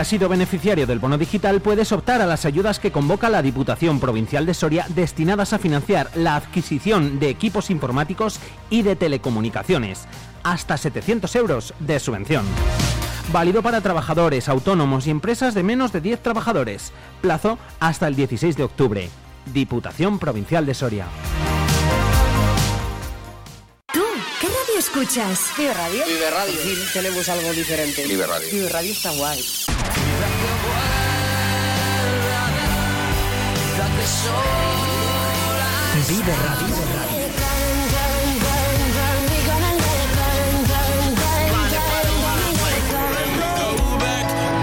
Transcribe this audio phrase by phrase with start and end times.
[0.00, 3.42] Si has sido beneficiario del bono digital, puedes optar a las ayudas que convoca la
[3.42, 10.06] Diputación Provincial de Soria destinadas a financiar la adquisición de equipos informáticos y de telecomunicaciones.
[10.42, 12.46] Hasta 700 euros de subvención.
[13.30, 16.92] Válido para trabajadores, autónomos y empresas de menos de 10 trabajadores.
[17.20, 19.10] Plazo hasta el 16 de octubre.
[19.52, 21.04] Diputación Provincial de Soria.
[23.92, 24.04] ¿Tú
[24.40, 25.50] qué radio escuchas?
[25.58, 26.04] Vive Radio.
[26.06, 26.54] Vive Radio.
[26.62, 28.06] Sí, tenemos algo diferente.
[28.06, 28.48] Vive Radio.
[28.50, 29.44] Vive Radio está guay.
[34.00, 34.16] Vive
[36.26, 36.76] Radio.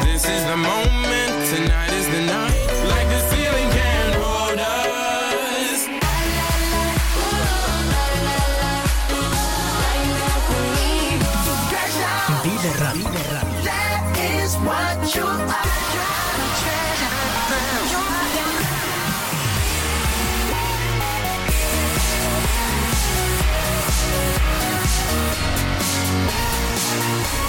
[0.04, 2.68] This is the moment, tonight is the night.
[2.90, 5.86] Like the ceiling can hold us.
[12.44, 13.28] Vive Radio.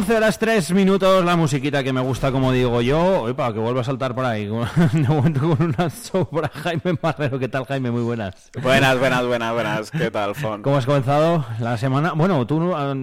[0.00, 3.24] Once horas 3 minutos, la musiquita que me gusta, como digo yo.
[3.24, 4.46] Opa, que vuelva a saltar por ahí.
[4.92, 7.38] De momento con una sobra Jaime Marrero.
[7.38, 7.90] ¿Qué tal, Jaime?
[7.90, 8.50] Muy buenas.
[8.62, 9.90] Buenas, buenas, buenas, buenas.
[9.90, 10.62] ¿Qué tal, Fon?
[10.62, 12.12] ¿Cómo has comenzado la semana?
[12.14, 12.94] Bueno, tú, no- ah,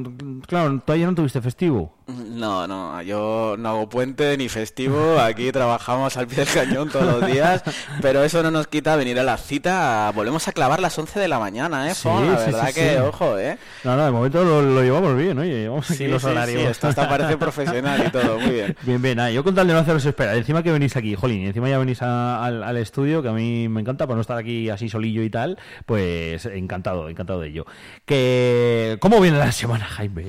[0.48, 1.94] claro, tú ayer no tuviste festivo.
[2.08, 5.20] No, no, yo no hago puente ni festivo.
[5.20, 7.62] Aquí trabajamos al pie del cañón todos los días.
[8.02, 10.12] Pero eso no nos quita venir a la cita.
[10.16, 12.24] Volvemos a clavar las 11 de la mañana, ¿eh, Fon?
[12.24, 12.98] Sí, la sí, verdad sí, que, sí.
[12.98, 13.58] ojo, ¿eh?
[13.84, 15.62] No, no, de momento lo, lo llevamos bien, oye.
[15.62, 16.62] Llevamos aquí Sí, los sí, horarios.
[16.64, 18.40] sí, esto hasta parece profesional y todo.
[18.40, 18.76] Muy bien.
[18.84, 21.46] Bien, bien, nada, yo con tal de no haceros esperar, encima que venís aquí, jolín,
[21.46, 24.70] encima ya venís al, al estudio, que a mí me encanta, para no estar aquí
[24.70, 27.66] así solillo y tal, pues encantado, encantado de ello.
[28.06, 30.26] Que, ¿Cómo viene la semana, Jaime?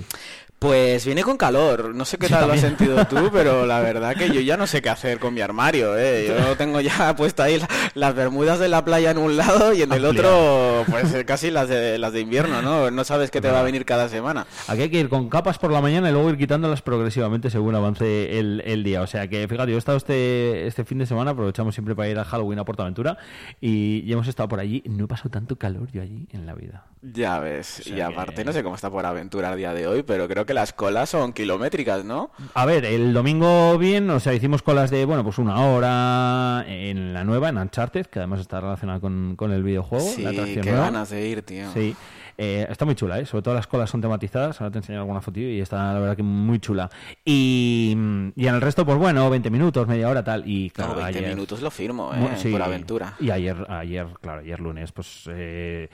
[0.59, 4.17] Pues viene con calor, no sé qué tal lo has sentido tú, pero la verdad
[4.17, 6.27] que yo ya no sé qué hacer con mi armario, ¿eh?
[6.27, 9.83] Yo tengo ya puesto ahí la- las bermudas de la playa en un lado y
[9.83, 12.91] en el otro, pues eh, casi las de, las de invierno, ¿no?
[12.91, 14.49] No sabes qué te va a venir cada semana.
[14.67, 17.77] Aquí hay que ir con capas por la mañana y luego ir quitándolas progresivamente según
[17.77, 19.03] avance el, el día.
[19.03, 22.09] O sea que, fíjate, yo he estado este, este fin de semana, aprovechamos siempre para
[22.09, 23.17] ir a Halloween a Portaventura
[23.61, 24.83] y, y hemos estado por allí.
[24.87, 26.85] No he pasado tanto calor yo allí en la vida.
[27.01, 29.87] Ya ves, sea y aparte que- no sé cómo está por aventura a día de
[29.87, 32.31] hoy, pero creo que las colas son kilométricas, ¿no?
[32.55, 37.13] A ver, el domingo bien, o sea, hicimos colas de, bueno, pues una hora en
[37.15, 40.61] la nueva, en Uncharted, que además está relacionada con, con el videojuego, Sí, la qué
[40.65, 40.81] nueva.
[40.85, 41.71] ganas de ir, tío.
[41.73, 41.95] Sí,
[42.41, 43.27] Eh, está muy chula, ¿eh?
[43.27, 46.17] sobre todo las colas son tematizadas, ahora te enseñaré alguna foto y está la verdad
[46.17, 46.89] que muy chula.
[47.25, 47.97] Y,
[48.37, 51.19] y en el resto, pues bueno, 20 minutos, media hora, tal, y claro, No, 20
[51.19, 52.35] ayer- minutos lo firmo, ¿eh?
[52.37, 52.53] sí.
[52.53, 53.15] Por aventura.
[53.19, 55.89] Y ayer, ayer, claro, ayer lunes, pues eh,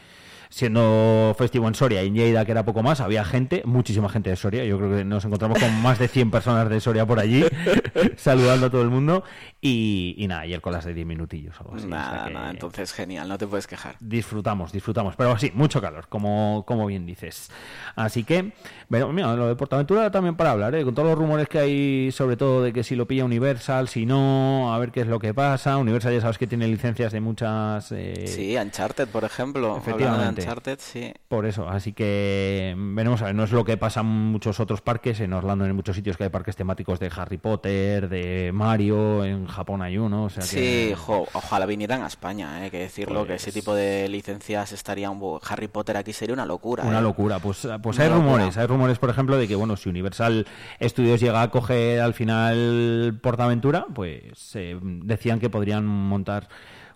[0.55, 4.31] siendo festivo en Soria y en Lleida, que era poco más, había gente, muchísima gente
[4.31, 4.65] de Soria.
[4.65, 7.45] Yo creo que nos encontramos con más de 100 personas de Soria por allí,
[8.17, 9.25] saludando a todo el mundo.
[9.61, 11.87] Y, y nada, ayer con las de 10 minutillos, algo así.
[11.87, 13.97] o sea Nada, nada, entonces genial, no te puedes quejar.
[13.99, 15.17] Disfrutamos, disfrutamos.
[15.17, 17.51] Pero sí, mucho calor, como, como bien dices.
[17.97, 18.53] Así que,
[18.89, 20.85] pero, mira, lo de Portaventura también para hablar, ¿eh?
[20.85, 24.07] con todos los rumores que hay, sobre todo de que si lo pilla Universal, si
[24.07, 25.79] no, a ver qué es lo que pasa.
[25.79, 27.91] Universal ya sabes que tiene licencias de muchas...
[27.91, 29.77] eh, Sí, Uncharted, por ejemplo.
[29.79, 30.44] Efectivamente.
[30.45, 31.13] Uncharted, sí.
[31.29, 34.81] Por eso, así que veremos a ver, no es lo que pasa en muchos otros
[34.81, 39.25] parques, en Orlando en muchos sitios que hay parques temáticos de Harry Potter, de Mario,
[39.25, 43.27] en Japón hay uno, o sea Sí, jo, ojalá vinieran a España, hay que decirlo,
[43.27, 45.39] que ese Pues- tipo de licencias estaría un...
[45.49, 46.85] Harry Potter aquí sería una locura.
[46.85, 47.03] Una ¿eh?
[47.03, 48.33] locura, pues, pues Una hay locura.
[48.33, 50.47] rumores, hay rumores por ejemplo de que bueno, si Universal
[50.83, 56.49] Studios llega a coger al final Portaventura, pues eh, decían que podrían montar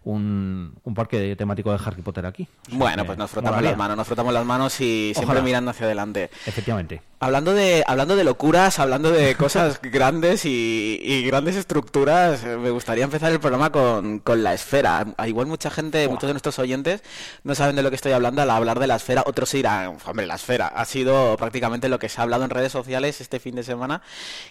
[0.04, 2.48] un, un parque temático de Harry Potter aquí.
[2.66, 5.42] O sea Bueno, pues nos frotamos las manos, nos frotamos las manos y siempre Ojalá.
[5.42, 6.30] mirando hacia adelante.
[6.46, 7.02] Efectivamente.
[7.20, 12.70] Hablando de, hablando de locuras, hablando de cosas grandes y, y grandes estructuras, eh, me
[12.70, 15.04] gustaría empezar el programa con, con la esfera.
[15.16, 17.02] A- Igual mucha gente, muchos de nuestros oyentes
[17.42, 19.24] no saben de lo que estoy hablando al hablar de la esfera.
[19.26, 22.50] Otros se dirán, hombre, la esfera ha sido prácticamente lo que se ha hablado en
[22.50, 24.00] redes sociales este fin de semana.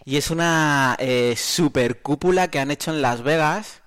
[0.03, 3.81] Y es una eh, super cúpula que han hecho en Las Vegas.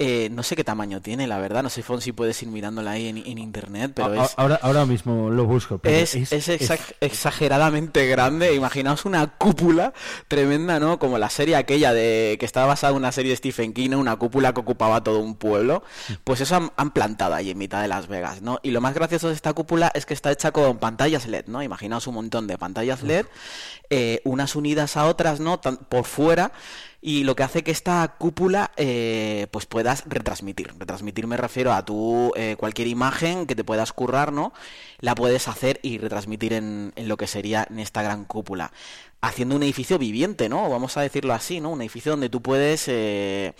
[0.00, 1.64] Eh, no sé qué tamaño tiene, la verdad.
[1.64, 4.34] No sé, Fon, si puedes ir mirándola ahí en, en internet, pero A- es...
[4.36, 5.78] ahora, ahora mismo lo busco.
[5.78, 8.54] pero Es, es exa- exageradamente grande.
[8.54, 9.92] Imaginaos una cúpula
[10.28, 10.98] tremenda, ¿no?
[10.98, 14.16] Como la serie aquella de que estaba basada en una serie de Stephen King, una
[14.16, 15.82] cúpula que ocupaba todo un pueblo.
[16.24, 18.60] Pues eso han, han plantado ahí en mitad de Las Vegas, ¿no?
[18.62, 21.62] Y lo más gracioso de esta cúpula es que está hecha con pantallas LED, ¿no?
[21.62, 23.26] Imaginaos un montón de pantallas LED,
[23.90, 25.58] eh, unas unidas a otras, ¿no?
[25.58, 26.52] Tan- por fuera.
[27.00, 30.72] Y lo que hace que esta cúpula eh, pues puedas retransmitir.
[30.78, 34.52] Retransmitir me refiero a tú eh, cualquier imagen que te puedas currar, ¿no?
[34.98, 38.72] La puedes hacer y retransmitir en, en lo que sería en esta gran cúpula.
[39.20, 40.68] Haciendo un edificio viviente, ¿no?
[40.68, 41.70] Vamos a decirlo así, ¿no?
[41.70, 43.54] Un edificio donde tú puedes eh,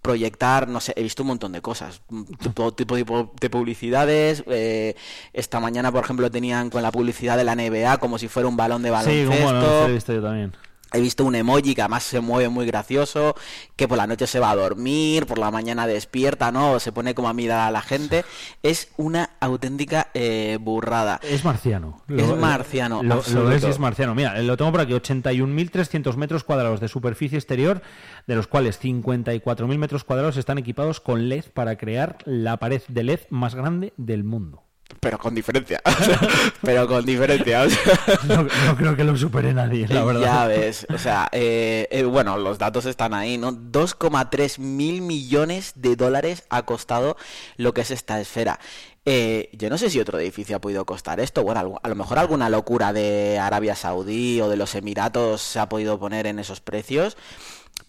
[0.00, 2.22] proyectar, no sé, he visto un montón de cosas, mm,
[2.54, 4.44] todo tipo de, pu- de publicidades.
[4.46, 4.94] eh,
[5.32, 8.56] esta mañana, por ejemplo, tenían con la publicidad de la NBA como si fuera un
[8.56, 9.30] balón de Sí, baloncesto.
[9.36, 10.52] como lo he visto yo también.
[10.94, 13.34] He visto un emoji que además se mueve muy gracioso,
[13.74, 16.78] que por la noche se va a dormir, por la mañana despierta, ¿no?
[16.78, 18.24] Se pone como a mirar a la gente.
[18.62, 21.20] Es una auténtica eh, burrada.
[21.22, 22.00] Es marciano.
[22.08, 24.14] Es marciano, Lo, lo es, es marciano.
[24.14, 24.92] Mira, lo tengo por aquí.
[24.92, 27.82] 81.300 metros cuadrados de superficie exterior,
[28.28, 33.02] de los cuales 54.000 metros cuadrados están equipados con LED para crear la pared de
[33.02, 34.62] LED más grande del mundo.
[35.00, 35.80] Pero con diferencia.
[36.62, 37.62] Pero con diferencia.
[37.62, 37.98] o sea.
[38.28, 40.20] No, no creo que lo supere nadie, la verdad.
[40.22, 43.52] Ya ves, o sea, eh, eh, bueno, los datos están ahí, ¿no?
[43.52, 47.16] 2,3 mil millones de dólares ha costado
[47.56, 48.60] lo que es esta esfera.
[49.06, 51.42] Eh, yo no sé si otro edificio ha podido costar esto.
[51.42, 55.68] Bueno, a lo mejor alguna locura de Arabia Saudí o de los Emiratos se ha
[55.68, 57.16] podido poner en esos precios.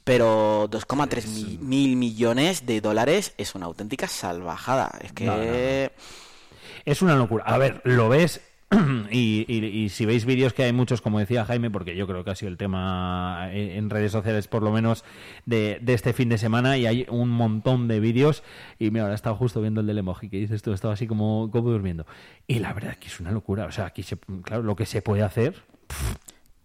[0.03, 4.92] Pero 2,3 mi- mil millones de dólares es una auténtica salvajada.
[5.01, 5.25] Es que...
[5.25, 6.15] No, no, no.
[6.86, 7.44] Es una locura.
[7.46, 8.42] A ver, lo ves
[9.12, 12.36] y, si veis vídeos que hay muchos, como decía Jaime, porque yo creo que ha
[12.36, 15.04] sido el tema en, redes sociales por lo menos
[15.46, 18.44] de, este fin de semana y hay un montón de vídeos
[18.80, 21.48] y mira, ahora estaba justo viendo el del emoji que dices tú, estaba así como,
[21.48, 22.06] durmiendo.
[22.48, 23.66] Y la verdad que es una locura.
[23.66, 25.56] O sea, aquí se, claro, lo que se puede hacer...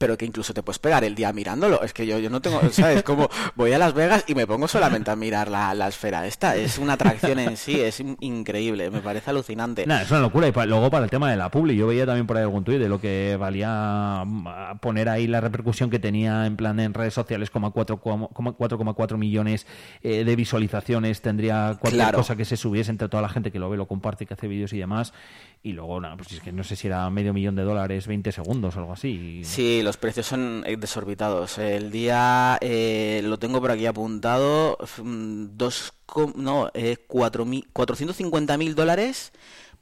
[0.00, 1.82] pero que incluso te puedes pegar el día mirándolo.
[1.82, 3.02] Es que yo, yo no tengo, ¿sabes?
[3.02, 6.56] Como voy a Las Vegas y me pongo solamente a mirar la, la esfera esta.
[6.56, 9.86] Es una atracción en sí, es in- increíble, me parece alucinante.
[9.86, 10.48] Nada, es una locura.
[10.48, 12.64] Y pa- luego para el tema de la publi, yo veía también por ahí algún
[12.64, 16.94] tuit de lo que valía mm, poner ahí la repercusión que tenía en plan en
[16.94, 19.66] redes sociales, como a 4,4 millones
[20.02, 22.18] eh, de visualizaciones, tendría cualquier Claro.
[22.18, 24.48] cosa que se subiese entre toda la gente que lo ve, lo comparte, que hace
[24.48, 25.12] vídeos y demás.
[25.62, 28.32] Y luego, nada, pues es que no sé si era medio millón de dólares, 20
[28.32, 29.42] segundos o algo así.
[29.44, 31.58] Sí, los precios son eh, desorbitados.
[31.58, 34.78] El día eh, lo tengo por aquí apuntado.
[35.02, 35.92] mm, Dos,
[36.36, 39.32] no, eh, cuatro mil- 450 mil dólares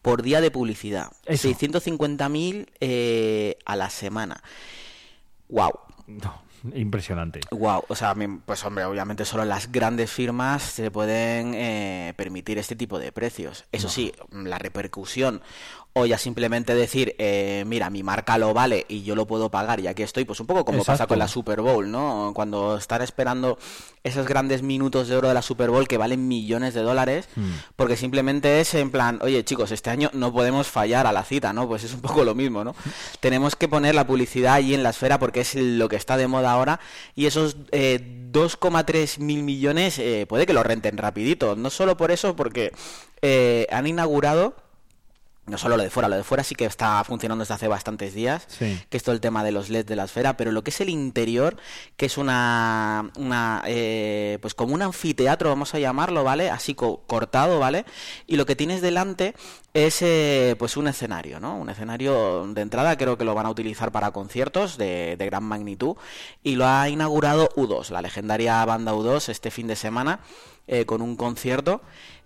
[0.00, 1.12] por día de publicidad.
[1.26, 1.42] Eso.
[1.42, 4.42] 650 mil eh, a la semana.
[5.50, 5.72] Wow.
[6.06, 6.42] No,
[6.74, 7.40] impresionante.
[7.50, 8.14] Wow, o sea,
[8.46, 13.64] pues hombre, obviamente solo las grandes firmas se pueden eh, permitir este tipo de precios.
[13.72, 15.42] Eso sí, la repercusión
[16.00, 19.80] o ya simplemente decir, eh, mira, mi marca lo vale y yo lo puedo pagar
[19.80, 22.32] y aquí estoy, pues un poco como pasa con la Super Bowl, ¿no?
[22.34, 23.58] Cuando están esperando
[24.04, 27.28] esos grandes minutos de oro de la Super Bowl que valen millones de dólares,
[27.76, 31.52] porque simplemente es en plan, oye chicos, este año no podemos fallar a la cita,
[31.52, 31.68] ¿no?
[31.68, 32.74] Pues es un poco lo mismo, ¿no?
[33.20, 36.28] Tenemos que poner la publicidad allí en la esfera porque es lo que está de
[36.28, 36.80] moda ahora
[37.14, 42.10] y esos eh, 2,3 mil millones eh, puede que lo renten rapidito, no solo por
[42.10, 42.72] eso, porque
[43.22, 44.54] eh, han inaugurado
[45.48, 48.14] no solo lo de fuera, lo de fuera sí que está funcionando desde hace bastantes
[48.14, 48.80] días, Sí.
[48.88, 50.80] que es todo el tema de los LEDs de la esfera, pero lo que es
[50.80, 51.56] el interior,
[51.96, 56.50] que es una, una eh, pues como un anfiteatro, vamos a llamarlo, ¿vale?
[56.50, 57.84] Así co- cortado, ¿vale?
[58.26, 59.34] Y lo que tienes delante
[59.74, 61.56] es eh, pues un escenario, ¿no?
[61.56, 65.44] Un escenario de entrada, creo que lo van a utilizar para conciertos de, de gran
[65.44, 65.96] magnitud,
[66.42, 70.20] y lo ha inaugurado U2, la legendaria banda U2, este fin de semana,
[70.66, 71.80] eh, con un concierto.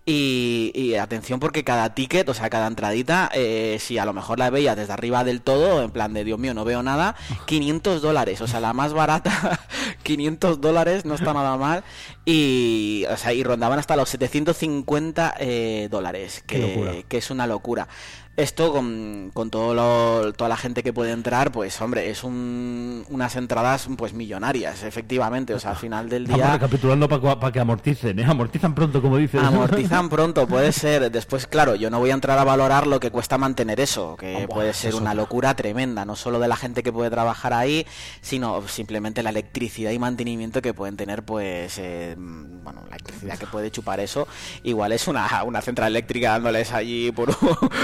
[0.05, 4.41] Y, y atención porque cada ticket, o sea, cada entradita, eh, si a lo mejor
[4.41, 7.15] la veía desde arriba del todo, en plan de Dios mío, no veo nada,
[7.47, 9.61] 500 dólares, o sea, la más barata,
[10.03, 11.85] 500 dólares, no está nada mal,
[12.25, 17.87] y, o sea, y rondaban hasta los 750 eh, dólares, que, que es una locura.
[18.35, 23.05] Esto con, con todo lo- toda la gente que puede entrar, pues hombre, es un-
[23.11, 26.55] unas entradas pues millonarias, efectivamente, o sea, al final del día...
[26.55, 28.25] recapitulando para que amorticen, ¿eh?
[28.25, 29.43] Amortizan pronto, como dices.
[29.43, 31.11] Amortizan pronto, puede ser.
[31.13, 34.49] Después, claro, yo no voy a entrar a valorar lo que cuesta mantener eso, que
[34.49, 37.87] puede ser una locura tremenda, no solo de la gente que puede trabajar ahí,
[38.23, 43.47] sino simplemente la electricidad y mantenimiento que pueden tener, pues, eh, bueno, la electricidad que
[43.47, 44.27] puede chupar eso,
[44.63, 47.37] igual es una, una central eléctrica dándoles allí por un,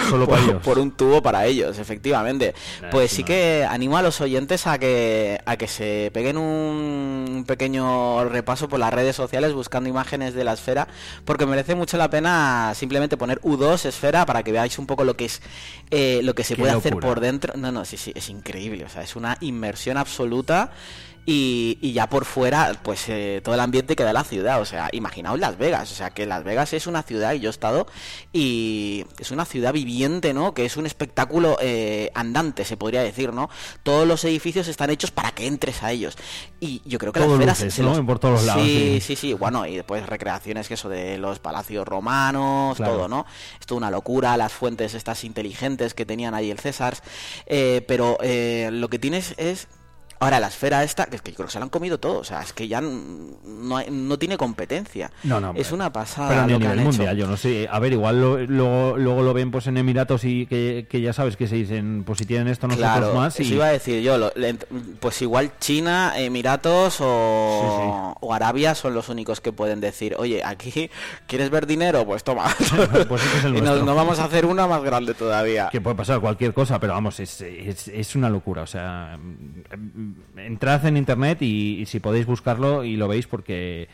[0.08, 0.62] Solo por ellos.
[0.62, 2.54] por un tubo para ellos, efectivamente.
[2.82, 6.36] Nah, Pues es sí que animo a los oyentes a que a que se peguen
[6.38, 10.88] un pequeño repaso por las redes sociales buscando imágenes de la esfera,
[11.24, 15.16] porque merece mucho la pena simplemente poner U2 esfera para que veáis un poco lo
[15.16, 15.40] que es
[15.90, 17.54] eh, lo que se Qué puede hacer por dentro.
[17.56, 18.84] No, no, sí, sí, es increíble.
[18.84, 20.70] O sea, es una inmersión absoluta.
[21.30, 24.62] Y, y ya por fuera, pues eh, todo el ambiente que da la ciudad.
[24.62, 25.92] O sea, imaginaos Las Vegas.
[25.92, 27.86] O sea, que Las Vegas es una ciudad, y yo he estado,
[28.32, 30.54] y es una ciudad viviente, ¿no?
[30.54, 33.50] Que es un espectáculo eh, andante, se podría decir, ¿no?
[33.82, 36.16] Todos los edificios están hechos para que entres a ellos.
[36.60, 37.90] Y yo creo que las luces, se ¿no?
[37.94, 38.98] los- Por todos lados, sí.
[39.00, 39.34] Sí, sí, sí.
[39.34, 42.92] Bueno, y después recreaciones que eso de los palacios romanos, Claro.
[42.94, 43.26] todo, ¿no?
[43.60, 46.96] Es toda una locura, las fuentes estas inteligentes que tenían ahí el César.
[47.44, 49.68] Eh, pero eh, lo que tienes es.
[50.20, 52.18] Ahora, la esfera esta, que es que creo que se la han comido todo.
[52.18, 55.10] O sea, es que ya no, hay- no tiene competencia.
[55.24, 56.28] No, no, Es una pasada.
[56.30, 56.88] Pero ni a nivel han hecho.
[56.88, 57.68] mundial, yo no sé.
[57.70, 61.12] A ver, igual lo- luego, luego lo ven pues en Emiratos y que, que ya
[61.12, 63.38] sabes que se dicen, pues si tienen esto, nosotros Claro, más.
[63.38, 63.54] eso Y...
[63.56, 64.18] iba a decir yo.
[64.18, 64.32] lo-
[65.00, 70.90] pues igual China, Emiratos o, o Arabia son los únicos que pueden decir, oye, aquí,
[71.26, 72.04] ¿quieres ver dinero?
[72.06, 72.46] Pues toma.
[73.08, 75.68] Pues este es el y nos, nos vamos a hacer una más grande todavía.
[75.70, 78.62] Que puede pasar cualquier cosa, pero vamos, es, es, es una locura.
[78.62, 79.18] O sea,
[80.36, 83.88] entrad en internet y, y si podéis buscarlo y lo veis porque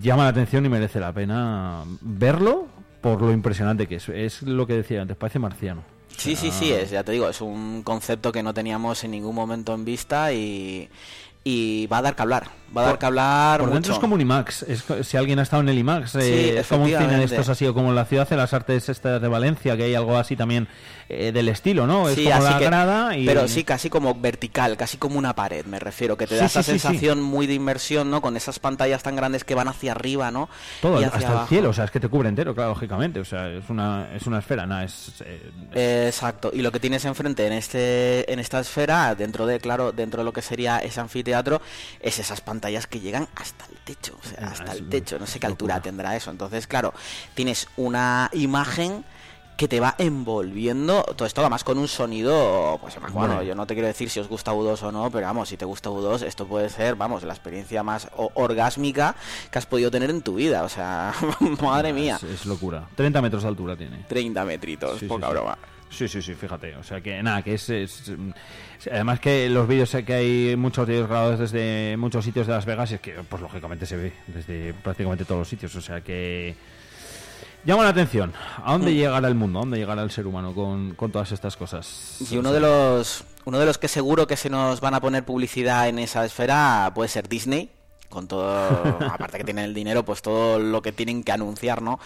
[0.00, 2.68] llama la atención y merece la pena verlo
[3.00, 4.08] por lo impresionante que es.
[4.08, 5.80] Es lo que decía antes, parece marciano.
[5.80, 9.12] O Sí, sí, sí, es, ya te digo, es un concepto que no teníamos en
[9.12, 10.90] ningún momento en vista y,
[11.44, 12.48] y va a dar que hablar.
[12.76, 13.92] Va a dar que hablar Por dentro mucho.
[13.94, 14.62] es como un IMAX.
[14.64, 17.24] Es, si alguien ha estado en el IMAX, eh, Sí, es como un cine de
[17.24, 19.94] estos así, o como en la ciudad de las artes estas de Valencia, que hay
[19.94, 20.68] algo así también
[21.10, 22.08] eh, del estilo, ¿no?
[22.08, 23.26] Es Sí, como así la que- grada y...
[23.26, 26.58] Pero sí, casi como vertical, casi como una pared, me refiero, que te da Sí,
[26.58, 28.22] esa sí, sensación muy de inmersión, ¿no?
[28.22, 30.48] Con esas pantallas tan grandes que van hacia arriba, ¿no?
[30.80, 33.20] Todo, Y hasta el cielo, o sea, es que te cubre entero, claro, lógicamente.
[33.20, 35.14] O sea, es una, es una esfera, nada, es...
[35.74, 39.92] eh, Exacto, y lo que tienes enfrente en este en esta esfera, dentro de claro,
[39.92, 41.60] dentro de lo que sería ese anfiteatro,
[42.00, 45.18] es esas pantallas que llegan hasta el techo, o sea, Ah, hasta es el techo,
[45.18, 46.30] no sé qué altura tendrá eso.
[46.30, 46.94] Entonces, claro,
[47.34, 49.04] tienes una imagen
[49.60, 53.42] que te va envolviendo todo esto además con un sonido pues bueno, Bueno.
[53.42, 55.66] yo no te quiero decir si os gusta U2 o no pero vamos si te
[55.66, 59.14] gusta U2 esto puede ser vamos la experiencia más orgásmica
[59.50, 61.12] que has podido tener en tu vida o sea
[61.62, 62.88] madre mía Es, es locura.
[62.94, 63.98] 30 metros de altura tiene.
[64.08, 65.32] 30 metritos Sí, poca sí.
[65.32, 65.58] broma
[65.90, 66.76] Sí, sí, sí, fíjate.
[66.76, 68.12] O sea que nada, que es, es-
[68.92, 72.92] Además que los vídeos que hay muchos vídeos grabados desde muchos sitios de Las Vegas
[72.92, 75.74] es que, pues lógicamente se ve desde prácticamente todos los sitios.
[75.74, 76.54] O sea que...
[77.64, 78.32] Llama la atención.
[78.64, 79.58] ¿A dónde llegará el mundo?
[79.58, 82.16] ¿A dónde llegará el ser humano con, con todas estas cosas?
[82.30, 85.24] Y uno de los uno de los que seguro que se nos van a poner
[85.24, 87.70] publicidad en esa esfera puede ser Disney.
[88.10, 88.44] Con todo,
[89.10, 91.98] aparte que tienen el dinero, pues todo lo que tienen que anunciar, ¿no?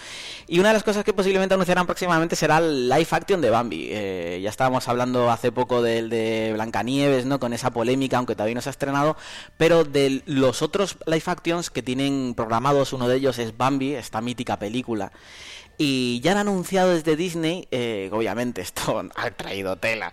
[0.46, 3.88] Y una de las cosas que posiblemente anunciarán próximamente será el live action de Bambi.
[3.90, 7.40] Eh, ya estábamos hablando hace poco del de Blancanieves, ¿no?
[7.40, 9.16] Con esa polémica, aunque todavía no se ha estrenado.
[9.56, 14.20] Pero de los otros live actions que tienen programados, uno de ellos es Bambi, esta
[14.20, 15.10] mítica película.
[15.78, 20.12] Y ya han anunciado desde Disney, eh, obviamente esto ha traído tela,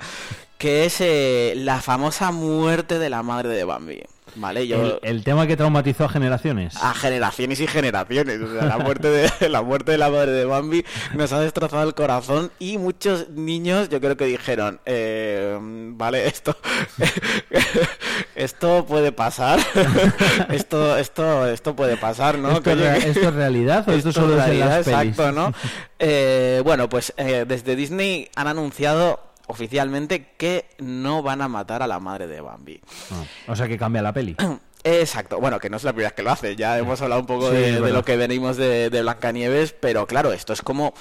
[0.58, 4.04] que es eh, la famosa muerte de la madre de Bambi.
[4.36, 4.68] ¿Vale?
[4.68, 4.82] Yo...
[4.82, 6.76] El, el tema que traumatizó a generaciones.
[6.82, 8.40] A generaciones y generaciones.
[8.42, 10.86] O sea, la muerte de la muerte de la madre de Bambi
[11.16, 16.56] nos ha destrozado el corazón y muchos niños yo creo que dijeron, eh, vale, esto
[18.36, 19.60] esto puede pasar.
[20.50, 22.52] esto esto esto puede pasar, ¿no?
[22.52, 25.10] ¿Esto, Que es esto realidad o esto, esto solo es es en las realidad, pelis?
[25.20, 25.54] exacto, ¿no?
[26.00, 31.88] Eh, bueno, pues eh, desde Disney han anunciado oficialmente que no van a matar a
[31.88, 32.82] la madre de Bambi.
[33.12, 34.36] Ah, o sea que cambia la peli.
[34.84, 37.28] Exacto, bueno, que no es la primera vez que lo hace, ya hemos hablado un
[37.28, 40.96] poco Sí, de, lo que venimos de, de Blancanieves, pero claro, esto es como,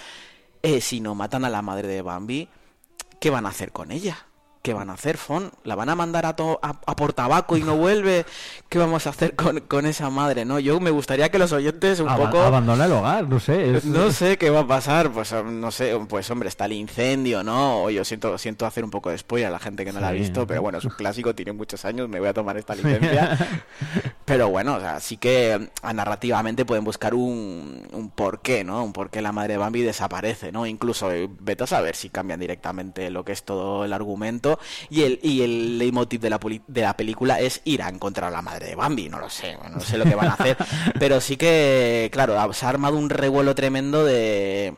[0.62, 2.48] eh, si no matan a la madre de Bambi,
[3.20, 4.26] ¿qué van a hacer con ella?
[4.62, 5.50] ¿Qué van a hacer, Fon?
[5.64, 8.26] ¿La van a mandar a, to- a, a por tabaco y no vuelve?
[8.68, 10.58] ¿Qué vamos a hacer con, con esa madre, no?
[10.58, 12.42] Yo me gustaría que los oyentes un poco...
[12.42, 13.76] Abandona el hogar, no sé.
[13.78, 17.42] es- No sé qué va a pasar, pues no sé, pues hombre, está el incendio,
[17.42, 17.84] ¿no?
[17.84, 20.08] O yo siento, siento hacer un poco de spoiler a la gente que no la
[20.08, 22.74] ha visto, pero bueno, es un clásico, tiene muchos años, me voy a tomar esta
[22.74, 23.38] licencia.
[24.26, 28.84] pero bueno, o sea, sí que narrativamente pueden buscar un, un porqué, ¿no?
[28.84, 30.66] Un porqué la madre de Bambi desaparece, ¿no?
[30.66, 34.49] Incluso eh, vete a saber si cambian directamente lo que es todo el argumento
[34.88, 38.30] y el, y el leitmotiv de la, de la película es ir a encontrar a
[38.32, 40.56] la madre de Bambi, no lo sé, no sé lo que van a hacer,
[40.98, 44.74] pero sí que, claro, se ha armado un revuelo tremendo de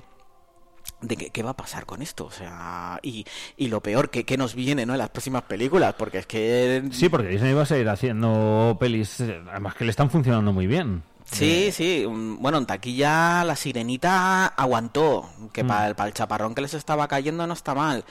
[1.00, 3.24] de qué, qué va a pasar con esto, o sea, y,
[3.56, 4.92] y lo peor, que, que nos viene, ¿no?
[4.94, 6.84] En las próximas películas, porque es que...
[6.92, 10.68] Sí, porque Disney va a seguir haciendo pelis, eh, además que le están funcionando muy
[10.68, 11.02] bien.
[11.24, 12.04] Sí, sí.
[12.06, 15.66] mm, Bueno, en taquilla la sirenita aguantó, que Mm.
[15.68, 18.04] para el chaparrón que les estaba cayendo no está mal.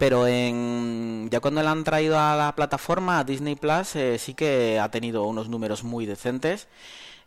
[0.00, 4.32] Pero en ya cuando la han traído a la plataforma, a Disney Plus, eh, sí
[4.32, 6.68] que ha tenido unos números muy decentes,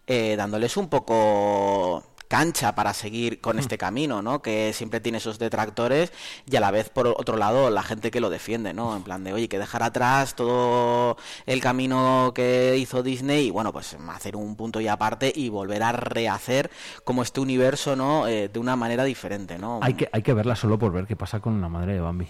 [0.08, 4.42] eh, dándoles un poco cancha para seguir con este camino, ¿no?
[4.42, 6.12] Que siempre tiene esos detractores
[6.50, 8.96] y a la vez, por otro lado, la gente que lo defiende, ¿no?
[8.98, 11.16] En plan de, oye, que dejar atrás todo
[11.46, 15.84] el camino que hizo Disney y, bueno, pues hacer un punto y aparte y volver
[15.84, 16.72] a rehacer
[17.04, 18.28] como este universo, ¿no?
[18.28, 19.80] Eh, de una manera diferente, ¿no?
[19.84, 22.28] Hay que, hay que verla solo por ver qué pasa con la madre de Bambi.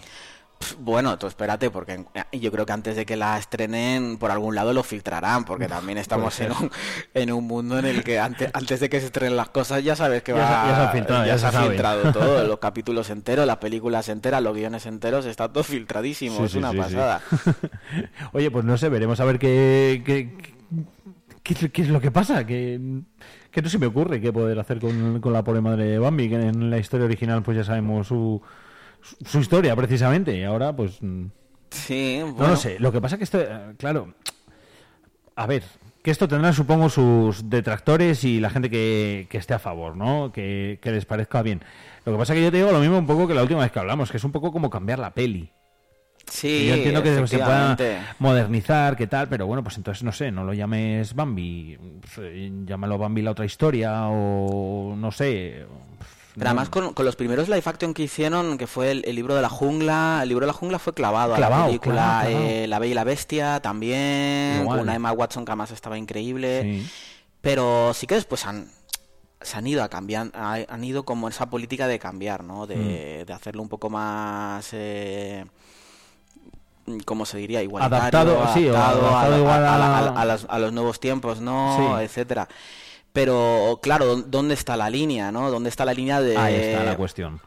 [0.79, 4.73] Bueno, tú espérate, porque yo creo que antes de que la estrenen, por algún lado
[4.73, 6.71] lo filtrarán, porque también estamos en un,
[7.13, 9.95] en un mundo en el que antes, antes de que se estrenen las cosas ya
[9.95, 12.43] sabes que Ya va, se- ya se ha filtrado, ya se se ha filtrado todo,
[12.47, 16.57] los capítulos enteros, las películas enteras, los guiones enteros, está todo filtradísimo, Sí, es sí,
[16.57, 17.21] una sí, pasada.
[18.33, 20.35] Oye, pues no sé, veremos a ver qué, qué,
[21.43, 22.45] qué, qué- qué es lo que pasa.
[22.45, 22.79] Que,
[23.51, 26.29] que no se me ocurre qué poder hacer con, con la pobre madre de Bambi,
[26.29, 28.41] que en la historia original pues ya sabemos su,
[29.25, 30.37] su, historia precisamente.
[30.37, 31.01] Y ahora pues...
[31.01, 31.25] mm,
[31.69, 32.77] Sí, No lo sé.
[32.79, 34.13] Lo que pasa que esto, eh, claro,
[35.35, 35.63] a ver,
[36.03, 40.31] que esto tendrá, supongo, sus detractores y la gente que, que esté a favor, ¿no?
[40.31, 41.63] Que, que les parezca bien.
[42.05, 43.71] Lo que pasa que yo te digo lo mismo un poco que la última vez
[43.71, 45.49] que hablamos, que es un poco como cambiar la peli.
[46.29, 47.77] sí, yo entiendo que se pueda
[48.19, 52.97] modernizar, que tal, pero bueno, pues entonces no sé, no lo llames Bambi, pues, llámalo
[52.97, 55.65] Bambi la otra historia o no sé.
[56.35, 59.35] Pero además con, con los primeros live action que hicieron, que fue el, el libro
[59.35, 62.47] de la jungla, el libro de la jungla fue clavado, a la película, clavado, clavado.
[62.49, 64.79] eh, La Bella y la Bestia también, Igual.
[64.79, 66.89] con una Emma Watson que además estaba increíble, Sí.
[67.41, 68.67] pero sí que después han
[69.41, 72.65] se han ido a cambiar, ha- han ido como esa política de cambiar, ¿no?
[72.65, 73.25] De, Mm.
[73.27, 75.45] de hacerlo un poco más eh,
[77.05, 77.61] ¿cómo se diría?
[77.61, 77.97] Igualitario,
[78.37, 80.99] Adaptado, sí, o adaptado a, igual a a- a la- a las- a los nuevos
[80.99, 81.77] tiempos, ¿no?
[81.97, 82.03] Sí.
[82.03, 82.47] Etcétera.
[83.13, 85.49] Pero claro, ¿dó- ¿dónde está la línea, no?
[85.51, 87.39] ¿Dónde está la línea de Ahí está la cuestión.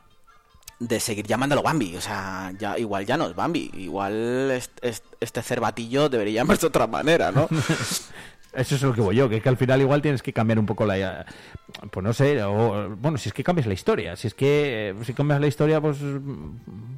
[0.79, 1.97] de seguir llamándolo Bambi?
[1.97, 6.63] O sea, ya igual ya no es Bambi, igual est- est- este cervatillo debería llamarse
[6.63, 7.49] de otra manera, ¿no?
[8.53, 10.59] Eso es lo que voy yo, que es que al final igual tienes que cambiar
[10.59, 11.27] un poco la...
[11.91, 15.05] Pues no sé, o, bueno, si es que cambias la historia, si es que eh,
[15.05, 15.99] si cambias la historia, pues,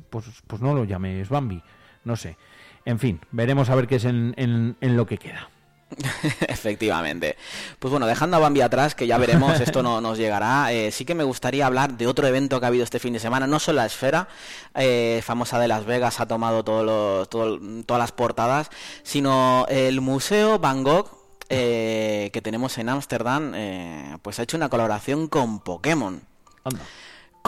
[0.09, 1.61] pues, pues no lo llames Bambi,
[2.05, 2.37] no sé.
[2.85, 5.49] En fin, veremos a ver qué es en, en, en lo que queda.
[6.49, 7.37] Efectivamente.
[7.79, 11.05] Pues bueno, dejando a Bambi atrás, que ya veremos, esto no nos llegará, eh, sí
[11.05, 13.59] que me gustaría hablar de otro evento que ha habido este fin de semana, no
[13.59, 14.29] solo la esfera,
[14.75, 18.71] eh, famosa de Las Vegas, ha tomado todos los, todo- todas las portadas,
[19.03, 21.11] sino el Museo Van Gogh,
[21.49, 26.23] eh, que tenemos en Ámsterdam, eh, pues ha hecho una colaboración con Pokémon.
[26.65, 26.81] Anda.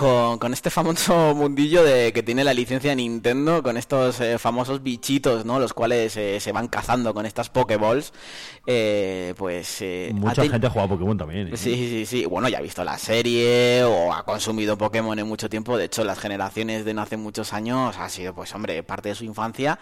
[0.01, 4.83] Con, con este famoso mundillo de que tiene la licencia Nintendo, con estos eh, famosos
[4.83, 5.61] bichitos, ¿no?
[5.61, 8.15] Los cuales eh, se van cazando con estas Pokéballs.
[8.65, 9.83] Eh, pues...
[9.83, 11.49] eh, ha Mucha gente ha jugado a Pokémon también.
[11.49, 11.57] ¿eh?
[11.59, 12.25] Sí, sí, sí.
[12.25, 15.77] Bueno, ya ha visto la serie o ha consumido Pokémon en mucho tiempo.
[15.77, 19.15] De hecho, las generaciones de no hace muchos años ha sido, pues, hombre, parte de
[19.15, 19.79] su infancia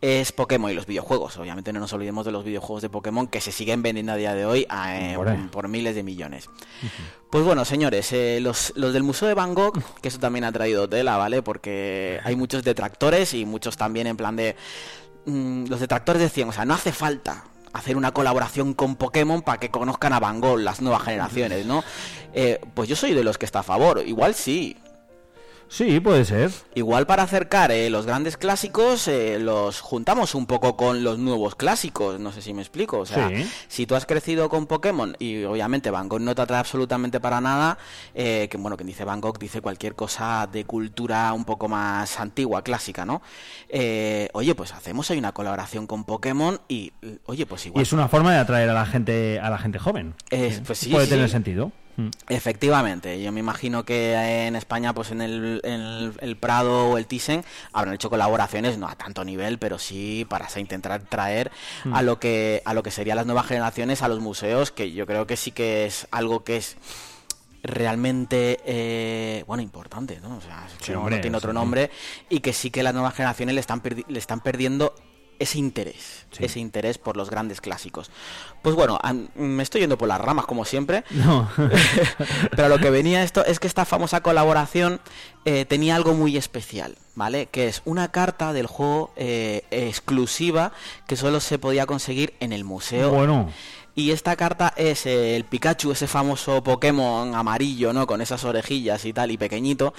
[0.00, 1.38] es Pokémon y los videojuegos.
[1.38, 4.32] Obviamente no nos olvidemos de los videojuegos de Pokémon que se siguen vendiendo a día
[4.34, 5.16] de hoy a,
[5.50, 6.48] por miles de millones.
[7.30, 10.52] Pues bueno, señores, eh, los, los del Museo de Van Gogh, que eso también ha
[10.52, 11.42] traído tela, ¿vale?
[11.42, 14.56] Porque hay muchos detractores y muchos también en plan de...
[15.26, 19.58] mm, los detractores decían, o sea, no hace falta hacer una colaboración con Pokémon para
[19.60, 21.84] que conozcan a Van Gogh las nuevas generaciones, ¿no?
[22.38, 24.76] Eh, pues yo soy de los que está a favor, igual sí.
[25.68, 26.50] Sí, puede ser.
[26.74, 31.56] Igual para acercar eh, los grandes clásicos, eh, los juntamos un poco con los nuevos
[31.56, 32.98] clásicos, no sé si me explico.
[33.00, 33.50] O sea, Sí.
[33.68, 37.40] si tú has crecido con Pokémon y obviamente Van Gogh no te atrae absolutamente para
[37.40, 37.78] nada,
[38.14, 42.20] eh, que bueno, quien dice Van Gogh dice cualquier cosa de cultura un poco más
[42.20, 43.20] antigua, clásica, ¿no?
[43.68, 46.92] Eh, oye, pues hacemos ahí una colaboración con Pokémon y,
[47.26, 47.82] oye, pues Y igual.
[47.82, 50.14] es una forma de atraer a la gente a la gente joven.
[50.30, 51.10] Eh, pues sí, puede sí.
[51.10, 51.72] tener sentido.
[51.96, 52.08] Mm.
[52.28, 54.12] Efectivamente, yo me imagino que
[54.46, 58.76] en España, pues en el, en el, el Prado o el Thyssen, habrán hecho colaboraciones,
[58.78, 61.50] no a tanto nivel, pero sí para intentar traer
[61.92, 65.06] a lo que a lo que serían las nuevas generaciones a los museos, que yo
[65.06, 66.76] creo que sí que es algo que es
[67.62, 70.36] realmente eh, bueno importante, ¿no?
[70.36, 71.54] O sea, no- hombre, no tiene otro sí.
[71.54, 71.90] nombre
[72.28, 74.94] y que sí que las nuevas generaciones le están le están perdiendo
[75.38, 76.44] ese interés, Sí.
[76.44, 78.10] ese interés por los grandes clásicos.
[78.62, 78.98] Pues bueno,
[79.36, 81.04] me estoy yendo por las ramas como siempre.
[81.10, 81.48] No.
[82.56, 85.00] Pero lo que venía esto es que esta famosa colaboración
[85.44, 87.46] eh, tenía algo muy especial, ¿vale?
[87.46, 90.72] Que es una carta del juego eh, exclusiva
[91.06, 93.10] que solo se podía conseguir en el museo.
[93.10, 93.50] bueno,
[93.94, 98.06] Y esta carta es eh, el Pikachu, ese famoso Pokémon amarillo, ¿no?
[98.06, 99.94] Con esas orejillas y tal, y pequeñito,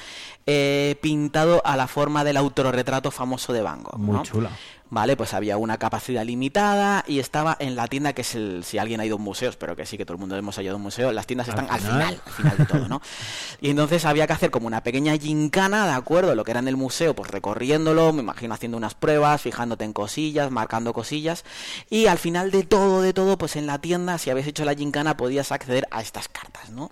[0.46, 4.24] eh, pintado a la forma del autorretrato famoso de Van Gogh, muy ¿no?
[4.24, 4.52] chula.
[4.90, 8.78] Vale, pues había una capacidad limitada y estaba en la tienda que es el, si
[8.78, 10.74] alguien ha ido a un museo, espero que sí, que todo el mundo hemos ido
[10.74, 11.94] a un museo, las tiendas están al final.
[11.94, 13.02] final, al final de todo, ¿no?
[13.62, 16.36] Y entonces había que hacer como una pequeña gincana, ¿de acuerdo?
[16.36, 19.94] Lo que era en el museo, pues recorriéndolo, me imagino haciendo unas pruebas, fijándote en
[19.94, 21.44] cosillas, marcando cosillas,
[21.90, 24.74] y al final de todo, de todo, pues en la tienda, si habías hecho la
[24.74, 26.92] gincana, podías acceder a estas cartas, ¿no?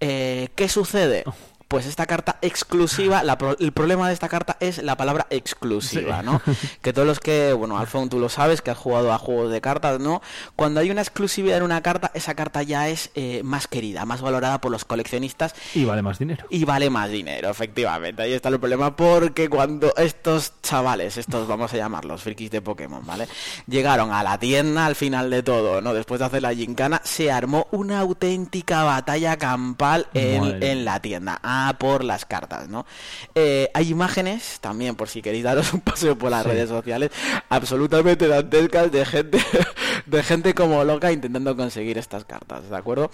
[0.00, 1.24] Eh, ¿Qué sucede?
[1.68, 6.20] Pues esta carta exclusiva, la pro- el problema de esta carta es la palabra exclusiva,
[6.20, 6.24] Sí.
[6.26, 6.40] ¿no?
[6.80, 9.60] Que todos los que, bueno, Alfon, tú lo sabes, que has jugado a juegos de
[9.60, 10.22] cartas, ¿no?
[10.56, 14.22] Cuando hay una exclusividad en una carta, esa carta ya es eh, más querida, más
[14.22, 16.46] valorada por los coleccionistas Y vale más dinero.
[16.48, 18.22] y vale más dinero, efectivamente.
[18.22, 23.04] Ahí está el problema, porque cuando estos chavales, estos vamos a llamarlos frikis de Pokémon,
[23.04, 23.28] ¿vale?
[23.66, 25.92] Llegaron a la tienda al final de todo, ¿no?
[25.92, 31.38] Después de hacer la gincana, se armó una auténtica batalla campal en, en la tienda.
[31.42, 32.86] Ah, por las cartas, ¿no?
[33.34, 36.48] Eh, hay imágenes, también, por si queréis daros un paseo por las Sí.
[36.50, 37.10] redes sociales,
[37.48, 39.38] absolutamente dantescas de gente,
[40.06, 43.10] de gente como loca intentando conseguir estas cartas, ¿de acuerdo?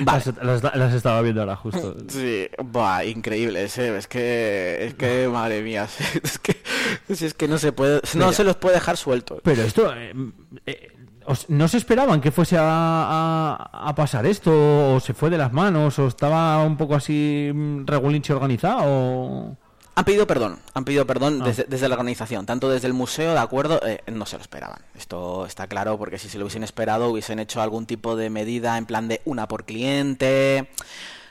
[0.00, 0.24] Vale.
[0.42, 1.96] Las, las- las estaba viendo ahora justo.
[2.08, 5.86] Sí, buah, increíble, ese, es que, es que, madre mía,
[6.24, 6.60] es que,
[7.08, 8.32] es que no se puede, no Mira.
[8.32, 9.40] se los puede dejar sueltos.
[9.44, 10.12] Pero esto, eh,
[10.66, 10.95] eh,
[11.48, 14.50] ¿no se esperaban que fuese a, a- a pasar esto?
[14.94, 15.98] ¿O se fue de las manos?
[15.98, 18.80] ¿O estaba un poco así mm, regulinche organizado?
[18.84, 19.56] o-
[19.98, 21.46] Han pedido perdón, han pedido perdón Ah.
[21.46, 24.80] desde, desde la organización, tanto desde el museo, de acuerdo, Eh, no se lo esperaban.
[24.94, 28.76] Esto está claro porque si se lo hubiesen esperado hubiesen hecho algún tipo de medida
[28.76, 30.68] en plan de una por cliente.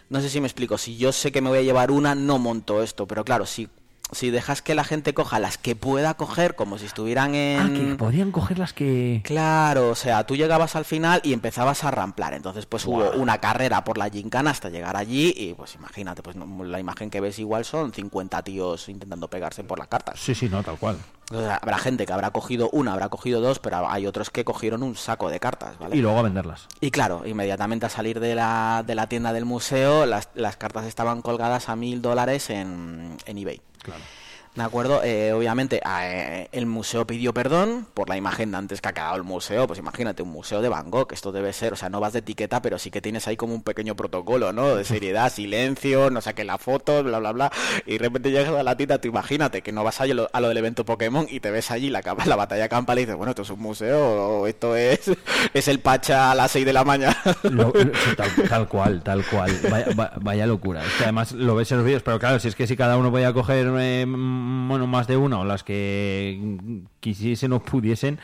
[0.09, 2.37] No sé si me explico, si yo sé que me voy a llevar una, no
[2.39, 3.69] monto esto, pero claro, si,
[4.11, 7.59] si dejas que la gente coja las que pueda coger como si estuvieran en...
[7.59, 9.21] Ah, que podían coger las que...
[9.23, 12.33] Claro, o sea, tú llegabas al final y empezabas a ramplar.
[12.33, 16.35] Entonces, pues hubo una carrera por la gincana hasta llegar allí y pues imagínate, pues
[16.35, 20.19] no- la imagen que ves igual son 50 tíos intentando pegarse por las cartas.
[20.19, 20.97] Sí, sí, no, tal cual.
[21.31, 24.45] O sea, habrá gente que habrá cogido una, habrá cogido dos, pero hay otros que
[24.45, 25.97] cogieron un saco de cartas, ¿vale?
[25.97, 26.67] Y luego a venderlas.
[26.79, 30.85] Y claro, inmediatamente al salir de la, de la tienda del museo, las, las cartas
[30.85, 33.59] estaban colgadas a mil dólares en, en eBay.
[33.85, 34.09] Claro.
[34.55, 35.01] ¿De acuerdo?
[35.03, 39.17] Eh, obviamente eh, el museo pidió perdón por la imagen de antes que ha quedado
[39.17, 39.67] el museo.
[39.67, 42.19] Pues imagínate, un museo de Van Gogh, esto debe ser, o sea, no vas de
[42.19, 44.73] etiqueta, pero sí que tienes ahí como un pequeño protocolo, ¿no?
[44.77, 47.51] De seriedad, silencio, no saques la foto, bla, bla, bla.
[47.85, 50.39] Y de repente llegas a la tienda, tú imagínate que no vas a lo, a
[50.39, 53.31] lo del evento Pokémon y te ves allí la, la batalla campal y dices, bueno,
[53.31, 53.99] esto es un museo
[54.39, 55.11] o esto es,
[55.53, 57.17] es el Pacha a las 6 de la mañana.
[57.43, 57.73] Lo-
[58.15, 59.51] tal, tal cual, tal cual.
[59.69, 60.81] Vaya, va- vaya locura.
[60.85, 62.95] Es que además lo ves en los vídeos, pero claro, si es que si cada
[62.95, 66.57] uno vaya a coger, eh, mm, bueno, más de una o las que
[66.99, 68.19] quisiesen o pudiesen,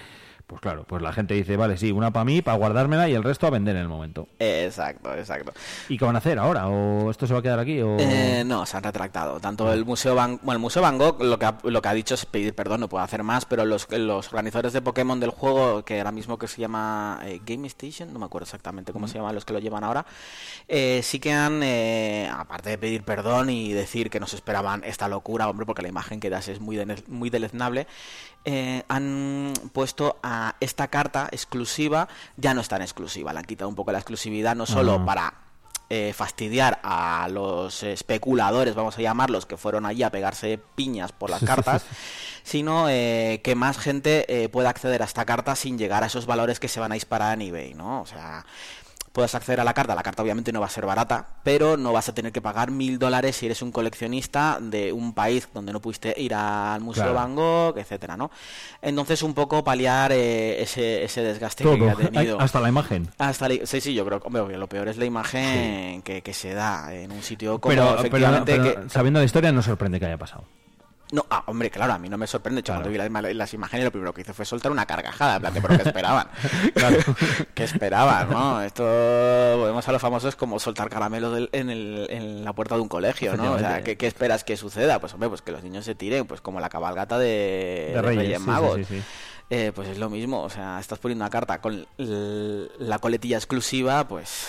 [0.51, 3.23] pues claro, pues la gente dice, vale, sí, una para mí, para guardármela y el
[3.23, 4.27] resto a vender en el momento.
[4.37, 5.53] exacto, exacto.
[5.87, 6.67] ¿Y qué van a hacer ahora?
[6.67, 7.79] ¿O esto se va a quedar aquí?
[7.79, 7.95] O...
[7.97, 9.39] Eh, no, se han retractado.
[9.39, 11.93] Tanto el Museo Van, bueno, el Museo Van Gogh lo que, ha, lo que ha
[11.93, 15.29] dicho es pedir perdón, no puede hacer más, pero los, los organizadores de Pokémon del
[15.29, 19.07] juego, que ahora mismo que se llama eh, Game Station, no me acuerdo exactamente cómo
[19.07, 20.05] se llaman los que lo llevan ahora,
[20.67, 24.83] eh, sí que han, eh, aparte de pedir perdón y decir que no se esperaban
[24.83, 27.87] esta locura, hombre, porque la imagen que das es muy deleznable,
[28.45, 33.69] eh, han puesto a esta carta exclusiva, ya no es tan exclusiva, le han quitado
[33.69, 35.33] un poco la exclusividad, no solo para
[35.93, 41.29] eh, fastidiar a los especuladores, vamos a llamarlos, que fueron allí a pegarse piñas por
[41.29, 41.83] las cartas,
[42.43, 46.25] sino eh, que más gente eh, pueda acceder a esta carta sin llegar a esos
[46.25, 47.99] valores que se van a disparar en eBay, ¿no?
[47.99, 48.45] O sea,
[49.11, 51.91] puedes acceder a la carta, la carta obviamente no va a ser barata, pero no
[51.91, 55.73] vas a tener que pagar mil dólares si eres un coleccionista de un país donde
[55.73, 57.15] no pudiste ir al Museo Claro.
[57.15, 58.31] Van Gogh, etcétera, ¿no?
[58.81, 62.39] Entonces un poco paliar eh, ese, ese desgaste Todo, que ha tenido.
[62.41, 63.09] hasta la imagen.
[63.17, 66.53] Hasta la- sí, sí, yo creo que lo peor es la imagen que, que se
[66.53, 68.89] da en un sitio como Pero, pero- efectivamente pero que...
[68.89, 70.43] sabiendo la historia, no sorprende que haya pasado.
[71.11, 72.63] No, ah, hombre, claro, a mí no me sorprende.
[72.63, 72.81] Claro.
[72.83, 75.35] cuando vi las, las imágenes, lo primero que hice fue soltar una carcajada.
[75.35, 76.27] En plan, de, ¿pero qué esperaban?
[76.73, 76.97] Claro.
[77.53, 78.61] ¿Qué esperaban, no?
[78.61, 78.83] Esto,
[79.57, 82.87] volvemos a los famosos como soltar caramelos del- en, el- en la puerta de un
[82.87, 83.51] colegio, ¿no?
[83.53, 83.83] O sea.
[83.83, 84.99] ¿qué, qué esperas que suceda?
[84.99, 88.39] Pues, hombre, pues que los niños se tiren, pues como la cabalgata de, De Reyes,
[88.39, 88.77] sí, Magos.
[88.77, 89.01] sí, sí.
[89.49, 94.07] Eh, pues es lo mismo, o sea, estás poniendo una carta con la coletilla exclusiva,
[94.07, 94.47] pues...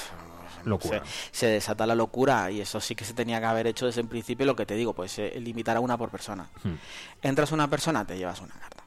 [0.64, 1.04] Locura.
[1.04, 4.00] sé, se desata la locura y eso sí que se tenía que haber hecho desde
[4.00, 6.48] el principio, lo que te digo, pues eh, limitar a una por persona.
[6.62, 6.74] Hmm.
[7.22, 8.81] Entras una persona, te llevas una carta.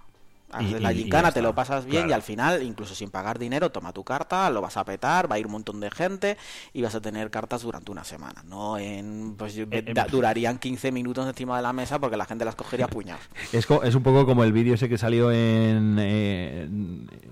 [0.51, 3.71] Haces Y- la gincana, te lo pasas bien y al final, incluso sin pagar dinero,
[3.71, 6.37] toma tu carta, lo vas a petar, va a ir un montón de gente
[6.71, 8.43] y vas a tener cartas durante una semana.
[8.47, 9.35] No en.
[9.37, 12.55] Pues yo- Eh, da- durarían 15 minutos encima de la mesa porque la gente las
[12.55, 13.23] cogería a puñados.
[13.53, 16.67] Es, es un poco como el vídeo ese que salió en, eh,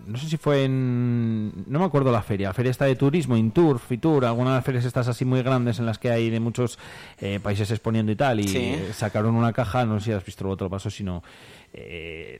[0.08, 1.64] No sé si fue en.
[1.68, 2.48] No me acuerdo la feria.
[2.50, 5.80] La feria está de turismo, Intur, Fitur, algunas de las ferias estas así muy grandes
[5.80, 6.78] en las que hay de muchos
[7.20, 8.40] eh, países exponiendo y tal.
[8.42, 8.76] Y Sí.
[8.92, 11.24] sacaron una caja, no sé si has visto el otro paso, sino.
[11.76, 12.40] eh,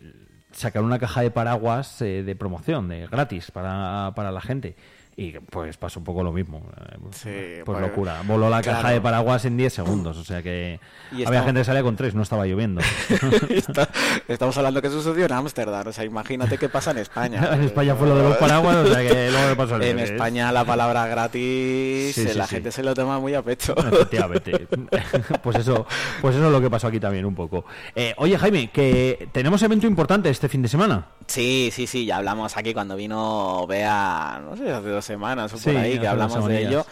[0.54, 4.76] sacaron una caja de paraguas eh, de promoción, de gratis para, para la gente.
[5.16, 6.64] Y pues pasó un poco lo mismo.
[7.12, 8.22] Sí, pues pues, locura.
[8.26, 10.18] Voló la caja de paraguas en 10 segundos.
[10.18, 10.80] O sea que
[11.12, 12.82] Y había estamos- gente que salía con tres, no estaba lloviendo.
[13.50, 13.90] Está-
[14.28, 17.48] estamos hablando que eso sucedió en Ámsterdam, o sea, imagínate qué pasa en España.
[17.54, 20.00] en España fue lo de los paraguas, o sea que luego me pasó al En.
[20.00, 23.76] España la palabra gratis, Sí, eh, sí, la gente se lo toma muy a pecho.
[23.78, 24.68] Efectivamente.
[25.44, 25.86] pues eso,
[26.22, 27.66] pues eso es lo que pasó aquí también un poco.
[27.96, 31.08] Eh, oye, Jaime, que tenemos evento importante este fin de semana.
[31.28, 35.58] Sí, sí, sí, ya hablamos aquí cuando vino Bea, no sé, hace dos semanas o
[35.58, 36.86] Sí, por ahí, que hablamos de ello.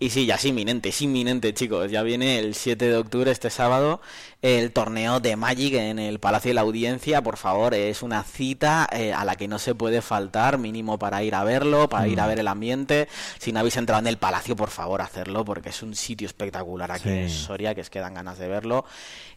[0.00, 1.90] Y sí, ya es inminente, es inminente, chicos.
[1.90, 4.00] Ya viene el 7 de octubre, este sábado,
[4.42, 7.20] el torneo de Magic en el Palacio de la Audiencia.
[7.22, 11.24] Por favor, es una cita eh, a la que no se puede faltar, mínimo para
[11.24, 12.28] ir a verlo, para ir a Mm.
[12.28, 13.08] ver el ambiente.
[13.40, 16.92] Si no habéis entrado en el Palacio, por favor, hacerlo, porque es un sitio espectacular
[16.92, 17.28] aquí en.
[17.30, 18.84] Soria, que es que dan ganas de verlo.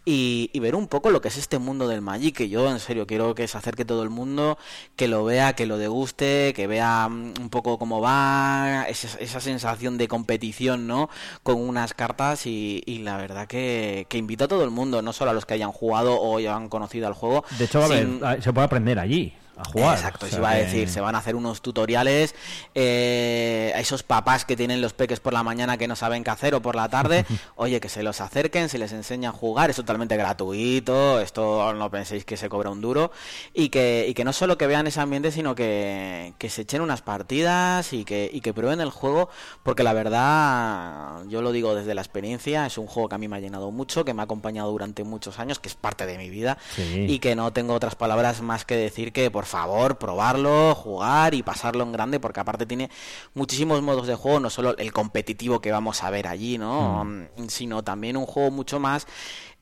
[0.04, 2.80] Y, y ver un poco lo que es este mundo del Magic, que yo en
[2.80, 4.58] serio quiero que se acerque todo el mundo,
[4.96, 9.40] que lo vea, que lo deguste, que vea mm, un poco cómo va, esa, esa
[9.40, 11.10] sensación de competición, ¿no?
[11.44, 15.14] Con unas cartas y, y la verdad que, que invito a todo el mundo, no
[15.14, 17.46] solo a los que hayan jugado o ya han conocido el juego.
[17.58, 19.98] De hecho, va a ah, se puede aprender allí a jugar.
[19.98, 22.34] Exacto, O sea iba a decir, se van a hacer unos tutoriales
[22.76, 26.30] eh, a esos papás que tienen los peques por la mañana que no saben qué
[26.32, 29.70] hacer o por la tarde, oye, que se los acerquen, se les enseña a jugar,
[29.70, 33.12] es totalmente gratuito, esto no penséis que se cobra un duro,
[33.54, 36.82] y que, y que no solo que vean ese ambiente, sino que, que se echen
[36.82, 39.30] unas partidas y que, y que prueben el juego,
[39.64, 43.28] porque la verdad, yo lo digo desde la experiencia, es un juego que a mí
[43.28, 46.18] me ha llenado mucho, que me ha acompañado durante muchos años, que es parte de
[46.18, 47.06] mi vida, Sí.
[47.10, 51.44] y que no tengo otras palabras más que decir que por favor probarlo, jugar y
[51.44, 52.90] pasarlo en grande porque aparte tiene
[53.34, 57.04] muchísimos modos de juego, no solo el competitivo que vamos a ver allí, ¿no?
[57.06, 59.08] Mm, Sino también un juego mucho más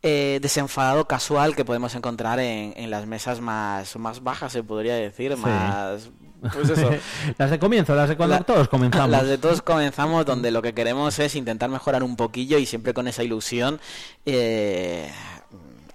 [0.02, 4.96] eh, desenfadado, casual que podemos encontrar en, en las mesas más, más bajas, se podría
[4.96, 5.42] decir, Sí.
[5.42, 6.10] más...
[6.54, 6.90] Pues eso.
[7.38, 9.10] las de comienzo, las de cuando La- todos comenzamos.
[9.10, 12.94] Las de todos comenzamos, donde lo que queremos es intentar mejorar un poquillo y siempre
[12.94, 13.82] con esa ilusión.
[14.26, 15.12] eh,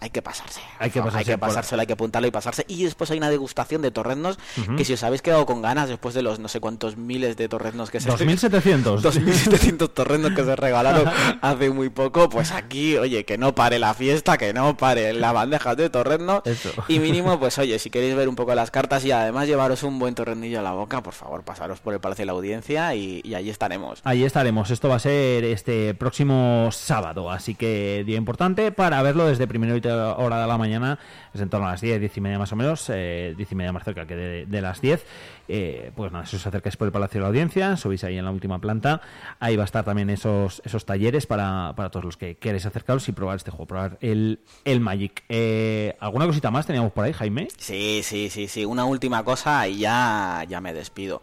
[0.04, 0.60] hay que pasarse.
[0.78, 2.64] Hay que Hay pasarse que por- pasárselo, hay que apuntarlo y pasarse.
[2.68, 4.38] Y después hay una degustación de torreznos
[4.76, 7.48] que si os habéis quedado con ganas después de los no sé cuántos miles de
[7.48, 9.02] torreznos que se 2700.
[9.02, 13.94] 2.700 torreznos que se regalaron hace muy poco, pues aquí, oye, que no pare la
[13.94, 16.42] fiesta, que no pare la bandeja de torreznos.
[16.44, 16.70] Eso.
[16.88, 19.98] Y mínimo, pues oye, si queréis ver un poco las cartas y además llevaros un
[19.98, 23.22] buen torrendillo a la boca, por favor, pasaros por el Palacio de la Audiencia y,
[23.24, 24.00] y allí estaremos.
[24.04, 24.70] Ahí estaremos.
[24.70, 29.72] Esto va a ser este próximo sábado, así que día importante para verlo desde primera
[29.94, 30.98] hora de la mañana,
[31.32, 33.54] es en torno a las 10, 10 y media más o menos, eh, 10 y
[33.54, 35.04] media más cerca que de, de las 10.
[35.48, 38.24] Eh, pues nada, si os acercáis por el Palacio de la Audiencia, subís ahí en
[38.24, 39.00] la última planta,
[39.40, 43.08] ahí va a estar también esos, esos talleres para, para todos los que queréis acercaros
[43.08, 45.22] y probar este juego, probar el, el Magic.
[45.28, 47.48] Eh, ¿Alguna cosita más teníamos por ahí, Jaime?
[47.58, 48.64] Sí, sí, sí, sí.
[48.64, 51.20] Una última cosa y ya, ya me despido.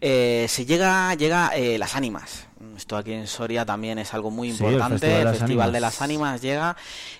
[0.00, 2.46] Eh, se llega, llega eh, las ánimas.
[2.76, 5.06] Esto aquí en Soria también es algo muy Sí, el importante.
[5.06, 6.76] Festival de el las Festival de las Ánimas llega.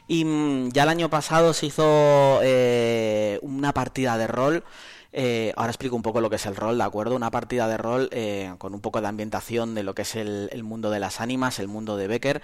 [0.07, 4.65] Y mm, ya el año pasado se hizo eh, una partida de rol.
[5.13, 7.15] Eh, ahora explico un poco lo que es el rol, ¿de acuerdo?
[7.17, 10.49] Una partida de rol eh, con un poco de ambientación de lo que es el,
[10.53, 12.43] el mundo de las ánimas, el mundo de Becker.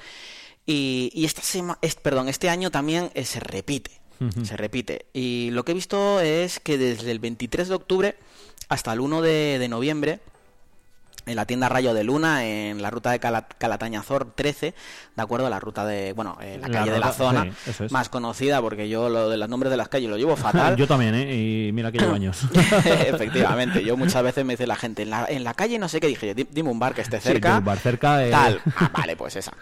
[0.67, 3.93] Y, y esta sema- es- perdón, este año también eh, se repite.
[4.45, 5.07] Se repite.
[5.13, 8.17] Y lo que he visto es que desde el 23 de octubre
[8.69, 10.19] hasta el 1 de, de noviembre,
[11.29, 14.75] en la tienda Rayo de Luna, en la ruta de Cala- Calatañazor 13,
[15.17, 15.49] ¿de acuerdo?
[15.51, 17.93] La ruta de, bueno, eh, la La calle de la zona, sí, es.
[17.93, 20.77] más conocida, porque yo lo de los nombres de las calles lo llevo fatal.
[20.79, 21.35] Yo también, ¿eh?
[21.69, 22.41] Y mira que llevo años.
[22.85, 26.01] Efectivamente, yo muchas veces me dice la gente, en la, en la calle no sé
[26.01, 27.59] qué, dije yo, "Di- dime un bar que esté Sí, cerca.
[27.59, 28.31] un bar cerca, eh.
[28.31, 28.61] Tal.
[28.77, 29.53] Ah, vale, pues esa.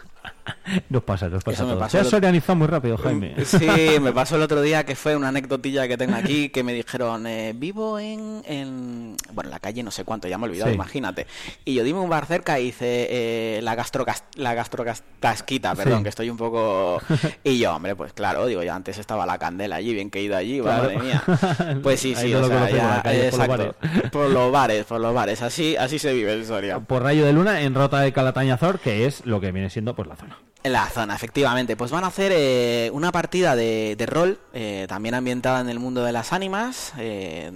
[0.90, 2.00] Nos pasa, nos pasa.
[2.00, 3.34] El- sorianizado muy rápido, Jaime.
[3.44, 3.66] Sí,
[4.00, 7.26] me pasó el otro día que fue una anecdotilla que tengo aquí que me dijeron,
[7.26, 10.70] eh, vivo en, en, bueno, en la calle no sé cuánto, ya me he olvidado,
[10.70, 10.74] Sí.
[10.74, 11.26] imagínate.
[11.64, 16.02] Y yo dime un bar cerca y hice eh, la gastrocas, la gastrocasquita, perdón, Sí.
[16.04, 17.00] que estoy un poco...
[17.44, 20.22] Y yo, hombre, pues claro, digo, ya antes estaba la candela allí, bien que he
[20.22, 20.84] ido allí, Claro.
[20.84, 21.22] madre mía.
[21.82, 24.10] Pues sí, sí, o lo sea, ya- calle, por los exacto.
[24.10, 26.78] Por los bares, por los bares, así, así se vive en Soria.
[26.80, 30.08] Por Rayo de Luna, en Rota de Calatañazor, que es lo que viene siendo pues
[30.08, 30.35] la zona.
[30.62, 31.76] En la zona, efectivamente.
[31.76, 35.78] Pues van a hacer eh, una partida de, de rol, eh, también ambientada en el
[35.78, 36.92] mundo de las ánimas.
[36.98, 37.52] eh,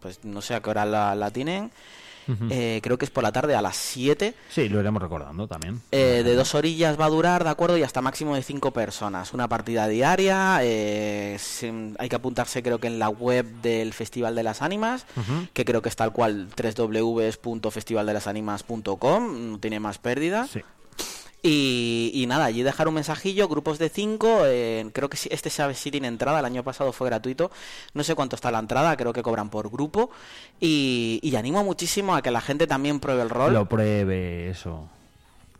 [0.00, 1.70] pues no sé a qué hora la, la tienen.
[2.48, 4.34] Eh, creo que es por la tarde a las 7.
[4.50, 5.80] Sí, lo iremos recordando también.
[5.90, 7.76] Eh, de dos orillas va a durar, ¿de acuerdo?
[7.76, 9.34] Y hasta máximo de cinco personas.
[9.34, 10.60] Una partida diaria.
[10.62, 15.06] eh, se- hay que apuntarse, creo que en la web del Festival de las Ánimas,
[15.54, 19.50] que creo que es tal cual, www.festivaldelasánimas.com.
[19.52, 20.46] No tiene más pérdida.
[20.46, 20.60] Sí.
[21.42, 25.74] Y, y nada, allí dejar un mensajillo, grupos de cinco, eh, creo que este sabe
[25.74, 27.50] si tiene entrada, el año pasado fue gratuito,
[27.94, 30.10] no sé cuánto está la entrada, creo que cobran por grupo,
[30.60, 33.54] y, y animo muchísimo a que la gente también pruebe el rol.
[33.54, 34.86] Lo pruebe, eso.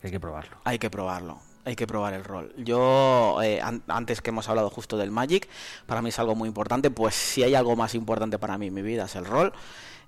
[0.02, 0.56] Hay que probarlo.
[0.64, 1.38] Hay que probarlo.
[1.64, 2.52] Hay que probar el rol.
[2.56, 5.46] Yo, eh, an- antes que hemos hablado justo del Magic,
[5.86, 6.90] para mí es algo muy importante.
[6.90, 9.52] Pues si hay algo más importante para mí en mi vida es el rol.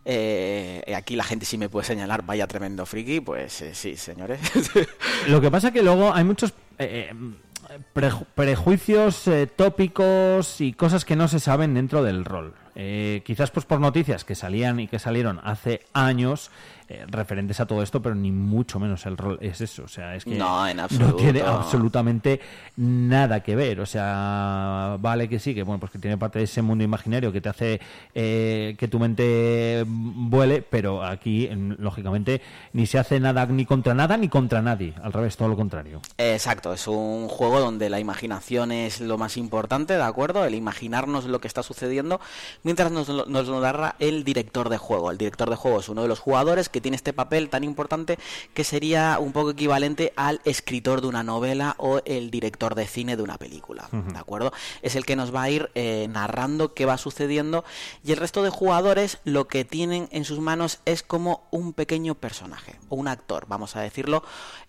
[0.04, 4.40] Eh, aquí la gente sí me puede señalar, vaya tremendo friki, pues eh, sí, señores.
[5.28, 11.04] Lo que pasa que luego hay muchos eh, eh, preju- prejuicios, eh, tópicos y cosas
[11.04, 12.54] que no se saben dentro del rol.
[12.74, 16.50] Eh, quizás pues por noticias que salían y que salieron hace años
[16.88, 19.85] eh, referentes a todo esto, pero ni mucho menos el rol es eso.
[19.85, 22.40] O sea, es que No, en no tiene absolutamente
[22.76, 23.80] nada que ver.
[23.80, 27.32] O sea, vale que sí, que bueno, pues que tiene parte de ese mundo imaginario
[27.32, 27.80] que te hace
[28.14, 32.40] eh, que tu mente vuele, pero aquí, en- lógicamente,
[32.72, 34.94] ni se hace nada ni contra nada ni contra nadie.
[35.02, 36.00] Al revés, todo lo contrario.
[36.18, 40.44] Exacto, es un juego donde la imaginación es lo más importante, ¿de acuerdo?
[40.44, 42.20] El imaginarnos lo que está sucediendo
[42.62, 45.11] mientras nos lo, nos lo narra el director de juego.
[45.11, 48.18] El director de juego es uno de los jugadores que tiene este papel tan importante
[48.55, 53.16] que sería un poco equivalente al escritor de una novela o el director de cine
[53.16, 54.53] de una película, ¿de acuerdo?
[54.83, 57.64] Es el que nos va a ir eh, narrando qué va sucediendo
[58.05, 62.14] y el resto de jugadores lo que tienen en sus manos es como un pequeño
[62.14, 64.22] personaje o un actor, vamos a decirlo,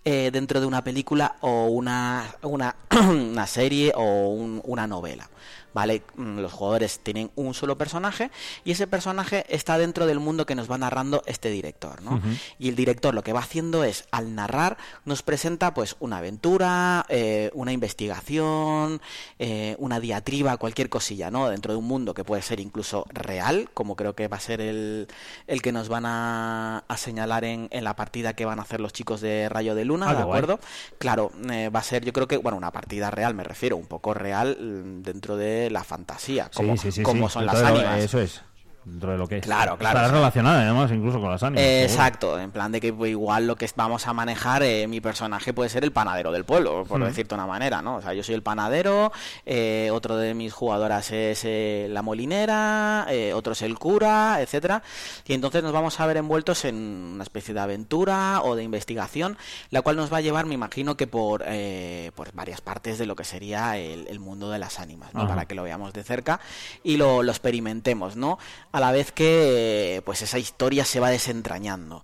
[0.06, 2.76] eh, dentro de una película o una, una,
[3.10, 5.30] una serie o un- una novela.
[5.74, 6.04] ¿Vale?
[6.16, 8.30] Mm, Los jugadores tienen un solo personaje
[8.64, 12.22] y ese personaje está dentro del mundo que nos va narrando este director, ¿no?
[12.60, 17.06] Y el director lo que va haciendo es, al narrar, nos presenta pues una aventura,
[17.10, 19.02] eh, una investigación,
[19.40, 21.50] eh, una diatriba, cualquier cosilla, ¿no?
[21.50, 24.62] Dentro de un mundo que puede ser incluso real, como creo que va a ser
[24.62, 25.08] el,
[25.48, 28.80] el que nos van a, a señalar en, en la partida que van a hacer
[28.80, 30.38] los chicos de Rayo de Luna, Ah, ¿de guay.
[30.40, 30.60] acuerdo?
[31.00, 33.88] Claro, eh, va a ser, yo creo que, bueno, una partida real, me refiero, un
[33.88, 38.00] poco real mm, dentro de la fantasía, como, sí, sí, sí, como son las ánimas.
[38.00, 38.42] Eso es.
[38.86, 39.44] Dentro de lo que es.
[39.44, 41.64] Claro, claro, Estará relacionada además incluso con las ánimas.
[41.64, 41.84] Eh.
[41.84, 45.54] Exacto, en plan de que pues, igual lo que vamos a manejar, eh, mi personaje
[45.54, 47.96] puede ser el panadero del pueblo, por decirte una manera, ¿no?
[47.96, 49.12] O sea, yo soy el panadero,
[49.46, 54.84] eh, otro de mis jugadoras es eh, la molinera, otro es el cura, etcétera,
[55.26, 59.38] y entonces nos vamos a ver envueltos en una especie de aventura o de investigación,
[59.70, 63.06] la cual nos va a llevar, me imagino que por, eh, por varias partes de
[63.06, 65.28] lo que sería el, el mundo de las ánimas, ¿no?
[65.28, 66.40] Para que lo veamos de cerca
[66.84, 68.40] y lo, lo experimentemos, ¿no?
[68.74, 72.04] A la vez que pues esa historia se va desentrañando.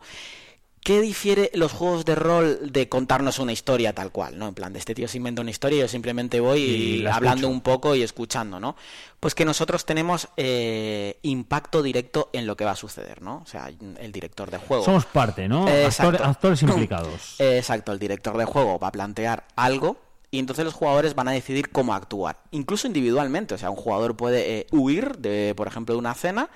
[0.82, 4.48] ¿Qué difiere los juegos de rol de contarnos una historia tal cual, ¿no?
[4.48, 7.48] En plan, de este tío se inventa una historia y yo simplemente voy Y hablando
[7.48, 7.50] escucho.
[7.50, 8.78] un poco y escuchando, ¿no?
[9.20, 13.42] Pues que nosotros tenemos eh, impacto directo en lo que va a suceder, ¿no?
[13.44, 14.86] O sea, el director de juego.
[14.86, 15.68] Somos parte, ¿no?
[15.68, 17.36] Eh, Actor- actores implicados.
[17.40, 19.98] Eh, Exacto, el director de juego va a plantear algo
[20.32, 23.56] y entonces los jugadores van a decidir cómo actuar, incluso individualmente.
[23.56, 26.50] O sea, un jugador puede eh, huir de, por ejemplo, de una cena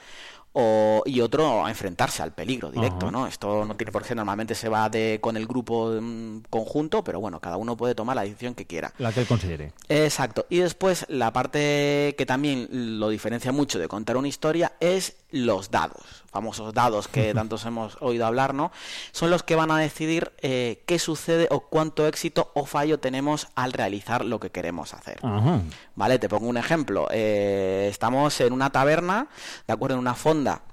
[0.53, 3.11] o, y otro enfrentarse al peligro directo, Ajá.
[3.11, 3.27] ¿no?
[3.27, 7.19] Esto no tiene por qué, normalmente se va de, con el grupo mm, conjunto, pero
[7.19, 8.93] bueno, cada uno puede tomar la decisión que quiera.
[8.99, 9.73] La que él considere.
[9.89, 10.45] Exacto.
[10.49, 15.71] Y después la parte que también lo diferencia mucho de contar una historia es los
[15.71, 18.71] dados, famosos dados que tantos hemos oído hablar, ¿no?
[19.11, 23.47] Son los que van a decidir eh, qué sucede o cuánto éxito o fallo tenemos
[23.55, 25.19] al realizar lo que queremos hacer.
[25.21, 25.61] Ajá.
[25.95, 27.07] Vale, te pongo un ejemplo.
[27.11, 29.27] Eh, estamos en una taberna,
[29.67, 30.63] de acuerdo, en una fonda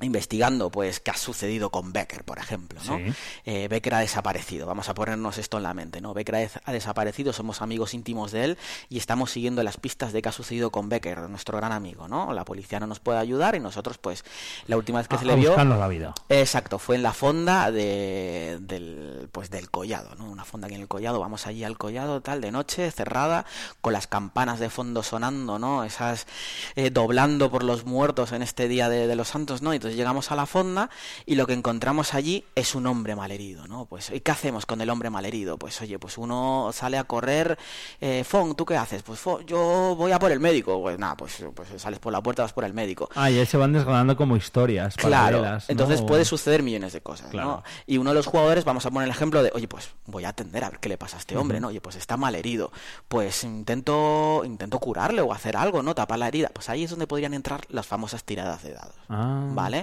[0.00, 2.98] investigando pues qué ha sucedido con Becker, por ejemplo, ¿no?
[2.98, 3.04] Sí.
[3.46, 6.12] Eh, Becker ha desaparecido, vamos a ponernos esto en la mente, ¿no?
[6.14, 10.12] Becker ha des- ha desaparecido, somos amigos íntimos de él y estamos siguiendo las pistas
[10.12, 12.32] de qué ha sucedido con Becker, nuestro gran amigo, ¿no?
[12.34, 14.24] La policía no nos puede ayudar y nosotros pues
[14.66, 16.12] la última vez que A- se le vio la vida.
[16.28, 20.24] Exacto, fue en la fonda de, del, pues del collado, ¿no?
[20.28, 23.46] Una fonda aquí en el collado, vamos allí al collado, tal, de noche, cerrada,
[23.80, 25.84] con las campanas de fondo sonando, ¿no?
[25.84, 26.26] Esas
[26.74, 29.72] eh, doblando por los muertos en este día de, de los santos, ¿no?
[29.72, 30.88] Y Entonces llegamos a la fonda
[31.26, 33.84] y lo que encontramos allí es un hombre malherido, ¿no?
[33.84, 35.58] Pues, ¿y qué hacemos con el hombre malherido?
[35.58, 37.58] Pues oye, pues uno sale a correr,
[38.00, 39.02] eh, Fon, ¿tú qué haces?
[39.02, 40.80] Pues Fon, yo voy a por el médico.
[40.80, 43.10] Pues nada, pues, pues sales por la puerta, vas por el médico.
[43.14, 45.72] Ah, y ahí se van desgranando como historias Claro, paralelas, ¿no?
[45.72, 47.48] entonces puede suceder millones de cosas, Claro.
[47.48, 47.62] ¿no?
[47.86, 50.30] Y uno de los jugadores, vamos a poner el ejemplo de, oye, pues voy a
[50.30, 51.68] atender a ver qué le pasa a este hombre, ¿no?
[51.68, 52.72] Oye, pues está mal herido,
[53.08, 55.94] pues intento, intento curarle o hacer algo, ¿no?
[55.94, 56.48] Tapar la herida.
[56.54, 59.42] Pues ahí es donde podrían entrar las famosas tiradas de dados, Ah.
[59.52, 59.73] ¿vale?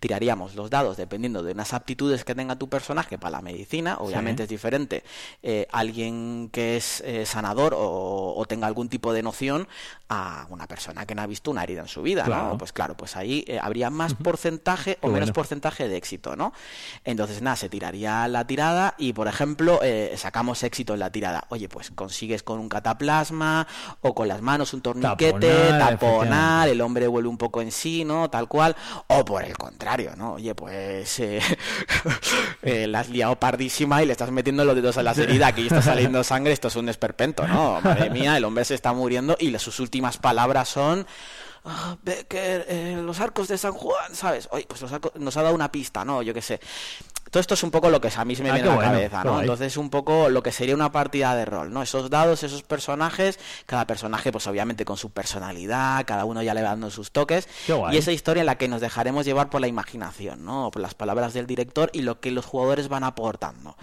[0.00, 4.42] Tiraríamos los dados dependiendo de unas aptitudes que tenga tu personaje para la medicina, obviamente
[4.42, 4.44] Sí.
[4.44, 5.02] es diferente
[5.42, 9.66] eh, alguien que es eh, sanador o, o tenga algún tipo de noción
[10.08, 12.48] a una persona que no ha visto una herida en su vida, Claro.
[12.50, 12.58] ¿no?
[12.58, 15.34] Pues claro, pues ahí eh, habría más porcentaje o Qué menos bueno.
[15.34, 16.52] porcentaje de éxito, ¿no?
[17.04, 19.80] Entonces, nada, se tiraría la tirada y, por ejemplo,
[20.16, 21.44] sacamos éxito en la tirada.
[21.48, 23.66] Oye, pues consigues con un cataplasma
[24.00, 28.30] o con las manos un torniquete, Taponar, el hombre vuelve un poco en sí, ¿no?
[28.30, 28.76] Tal cual.
[29.08, 30.34] O por el contrario, ¿no?
[30.34, 31.40] Oye, pues eh,
[32.62, 35.66] eh, la has liado pardísima y le estás metiendo los dedos en la herida, aquí
[35.66, 37.80] está saliendo sangre, esto es un esperpento, ¿no?
[37.80, 41.06] Madre mía, el hombre se está muriendo y sus últimas palabras son...
[41.64, 44.48] "Ah, Becker, eh, los arcos de San Juan, ¿sabes?
[44.52, 44.82] Oye, pues
[45.16, 46.22] nos ha dado una pista, ¿no?
[46.22, 46.60] Yo qué sé.
[47.30, 48.76] Todo esto es un poco lo que a mí se me Ah, viene a la
[48.76, 49.40] bueno, cabeza, ¿no?
[49.40, 51.82] Entonces un poco lo que sería una partida de rol, ¿no?
[51.82, 56.62] Esos dados, esos personajes, cada personaje pues obviamente con su personalidad, cada uno ya le
[56.62, 57.48] va dando sus toques
[57.92, 60.70] y esa historia en la que nos dejaremos llevar por la imaginación, ¿no?
[60.70, 63.76] Por las palabras del director y lo que los jugadores van aportando.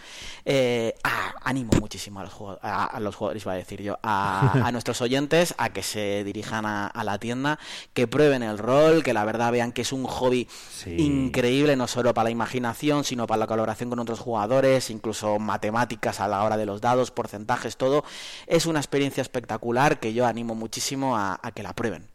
[0.46, 4.00] Eh, ah, animo muchísimo a los, jugadores, a, a los jugadores, iba a decir yo,
[4.04, 7.60] a, a nuestros oyentes a que se dirijan a, a la tienda,
[7.94, 10.96] que prueben el rol, que la verdad vean que es un hobby Sí.
[11.00, 16.20] increíble, no solo para la imaginación, sino para la colaboración con otros jugadores, incluso matemáticas
[16.20, 18.04] a la hora de los dados, porcentajes, todo.
[18.48, 22.08] Es una experiencia espectacular que yo animo muchísimo a, que la prueben.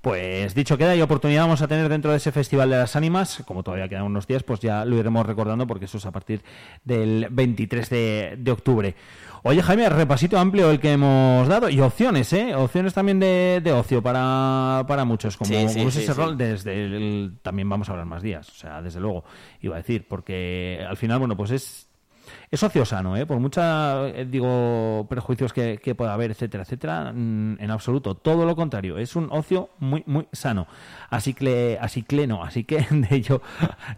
[0.00, 3.42] Pues dicho queda y oportunidad vamos a tener dentro de ese Festival de las Ánimas,
[3.46, 6.42] como todavía quedan unos días, pues ya lo iremos recordando porque eso es a partir
[6.84, 8.96] del 23 de, de octubre.
[9.42, 12.54] Oye Jaime, repasito amplio el que hemos dado y opciones, ¿eh?
[12.54, 17.38] Opciones también de, de ocio para, para muchos, como, Sí, sí, ese rol, desde el,
[17.42, 19.24] también vamos a hablar más días, o sea, desde luego,
[19.60, 21.89] iba a decir, porque al final, bueno, pues es
[22.52, 23.26] es ocio sano, ¿eh?
[23.26, 28.16] Por mucha, eh, digo, prejuicios que, que pueda haber, etcétera, etcétera, mm, en absoluto.
[28.16, 30.66] Todo lo contrario, es un ocio muy, muy sano.
[31.10, 33.40] Así que, así que no, así que de ello,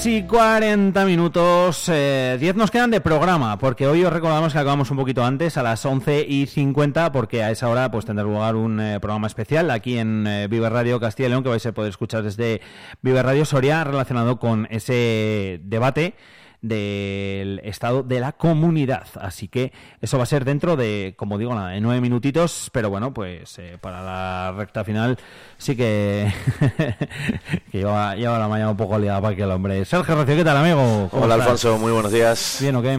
[0.00, 1.88] 11 horas y 40 minutos.
[1.90, 5.58] eh, 10 nos quedan de programa, porque hoy os recordamos que acabamos un poquito antes,
[5.58, 9.26] a las 11 y 50, porque a esa hora pues tendrá lugar un eh, programa
[9.26, 12.62] especial aquí en eh, Radio Castilla y León, que vais a poder escuchar desde
[13.02, 16.14] Vive Radio Soria, relacionado con ese debate
[16.62, 19.06] del estado de la comunidad.
[19.20, 22.90] Así que eso va a ser dentro de, como digo, nada, de nueve minutitos, pero
[22.90, 25.18] bueno, pues eh, para la recta final
[25.58, 26.32] sí que,
[27.70, 29.84] que lleva, lleva la mañana un poco liada para que el hombre.
[29.84, 31.08] Sergio Recio, ¿qué tal, amigo?
[31.10, 31.48] ¿Cómo Hola estás?
[31.48, 32.58] Alfonso, muy buenos días.
[32.60, 32.98] ¿Bien o qué?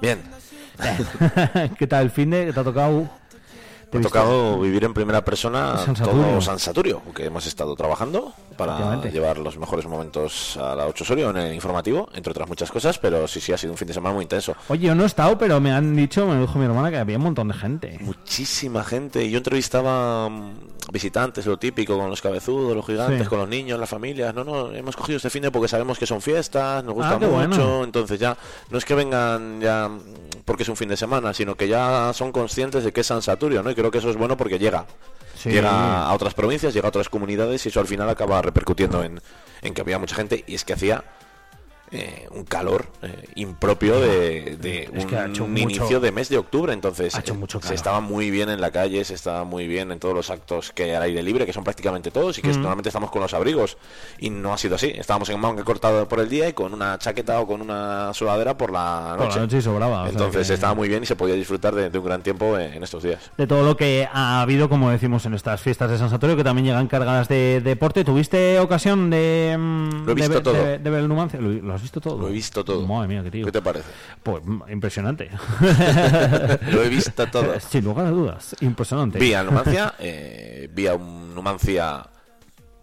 [0.00, 0.22] Bien.
[1.78, 2.52] ¿Qué tal el fin de?
[2.52, 3.21] ¿Te ha tocado?
[3.92, 6.22] ¿Te ha tocado vivir en primera persona San Saturio.
[6.22, 11.04] todo San Saturio, que hemos estado trabajando para llevar los mejores momentos a la 8
[11.04, 13.88] Osorio en el informativo, entre otras muchas cosas, pero sí, sí, ha sido un fin
[13.88, 14.54] de semana muy intenso.
[14.68, 17.16] Oye, yo no he estado, pero me han dicho, me dijo mi hermana, que había
[17.16, 17.98] un montón de gente.
[18.00, 19.28] Muchísima gente.
[19.30, 20.52] Yo entrevistaba mm,
[20.92, 23.28] visitantes, lo típico, con los cabezudos, los gigantes, Sí.
[23.28, 24.34] con los niños, las familias.
[24.34, 27.18] No, no, hemos cogido este fin de porque sabemos que son fiestas, nos gusta Ah,
[27.18, 27.30] mucho.
[27.30, 27.84] bueno.
[27.84, 28.36] Entonces ya,
[28.70, 30.00] no es que vengan ya mm,
[30.44, 33.22] porque es un fin de semana, sino que ya son conscientes de que es San
[33.22, 33.70] Saturio, ¿no?
[33.70, 34.86] Y creo que eso es bueno porque llega.
[35.36, 35.50] Sí.
[35.50, 39.20] Llega a otras provincias, llega a otras comunidades y eso al final acaba repercutiendo en,
[39.60, 41.02] en que había mucha gente y es que hacía
[41.92, 46.38] eh, un calor eh, impropio de, un que ha hecho mucho- inicio de mes de
[46.38, 46.72] octubre.
[46.72, 49.66] Entonces Ha hecho eh, mucho se estaba muy bien en la calle, se estaba muy
[49.66, 52.42] bien en todos los actos que hay al aire libre, que son prácticamente todos y
[52.42, 53.76] que normalmente estamos con los abrigos.
[54.18, 54.92] Y no ha sido así.
[54.96, 58.56] Estábamos en manga cortado por el día y con una chaqueta o con una sudadera
[58.56, 59.36] por la Por noche.
[59.38, 61.98] la noche y sobraba, Entonces que- estaba muy bien y se podía disfrutar de, de
[61.98, 63.30] un gran tiempo en, estos días.
[63.36, 66.44] de todo lo que ha habido, como decimos, en estas fiestas de San Saturio, que
[66.44, 68.04] también llegan cargadas de deporte.
[68.04, 70.54] ¿Tuviste ocasión de, mm, Lo he de visto ver- todo.
[70.54, 71.40] de- de ver el Numancia?
[71.40, 72.18] ¿Lo, lo has visto todo?
[72.18, 72.86] Lo he visto todo.
[72.86, 73.44] Madre mía, qué tío.
[73.44, 73.88] ¿Qué te parece?
[74.22, 75.30] Pues mm, impresionante.
[76.70, 77.58] Lo he visto todo.
[77.60, 79.18] Sin lugar a dudas, impresionante.
[79.18, 82.06] Vi a Numancia, eh, vi a un Numancia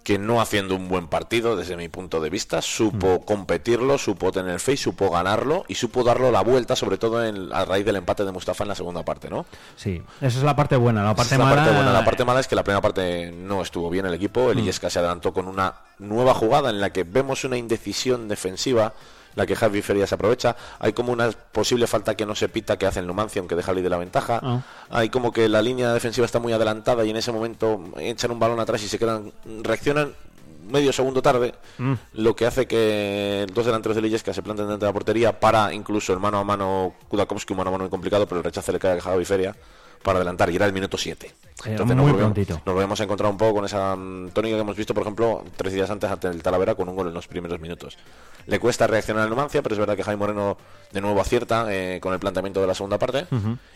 [0.03, 4.59] que no haciendo un buen partido desde mi punto de vista, supo competirlo, supo tener
[4.59, 7.97] fe y supo ganarlo y supo darlo la vuelta, sobre todo en, a raíz del
[7.97, 9.45] empate de Mustafa en la segunda parte, ¿no?
[9.75, 11.03] Sí, esa es la parte buena.
[11.03, 11.55] La Esa parte es la mala.
[11.57, 11.93] parte buena.
[11.93, 14.51] La parte mala es que la primera parte no estuvo bien el equipo.
[14.51, 14.69] El Mm.
[14.89, 18.93] Se adelantó con una nueva jugada en la que vemos una indecisión defensiva,
[19.35, 20.55] la que Javi Ferias aprovecha.
[20.79, 23.73] Hay como una posible falta que no se pita que hace el Numancia, aunque deja
[23.73, 24.39] de la ventaja.
[24.43, 24.61] Ah.
[24.89, 28.39] Hay como que la línea defensiva está muy adelantada y en ese momento echan un
[28.39, 29.31] balón atrás y se quedan,
[29.63, 30.13] reaccionan
[30.69, 31.93] medio segundo tarde, Mm.
[32.13, 35.73] lo que hace que dos delanteros de Illesca se planten dentro de la portería para
[35.73, 38.71] incluso el mano a mano Kudakovsky, un mano a mano muy complicado, pero el rechazo
[38.71, 39.55] le cae a Javi Feria
[40.03, 41.33] para adelantar y era el minuto 7.
[41.65, 44.77] Era nos volvemos, nos volvemos a encontrar un poco con esa mm, tónica que hemos
[44.77, 47.59] visto, por ejemplo, tres días antes ante el Talavera con un gol en los primeros
[47.59, 47.97] minutos.
[48.45, 50.57] Le cuesta reaccionar al Numancia, pero es verdad que Jaime Moreno
[50.91, 53.27] de nuevo acierta eh, con el planteamiento de la segunda parte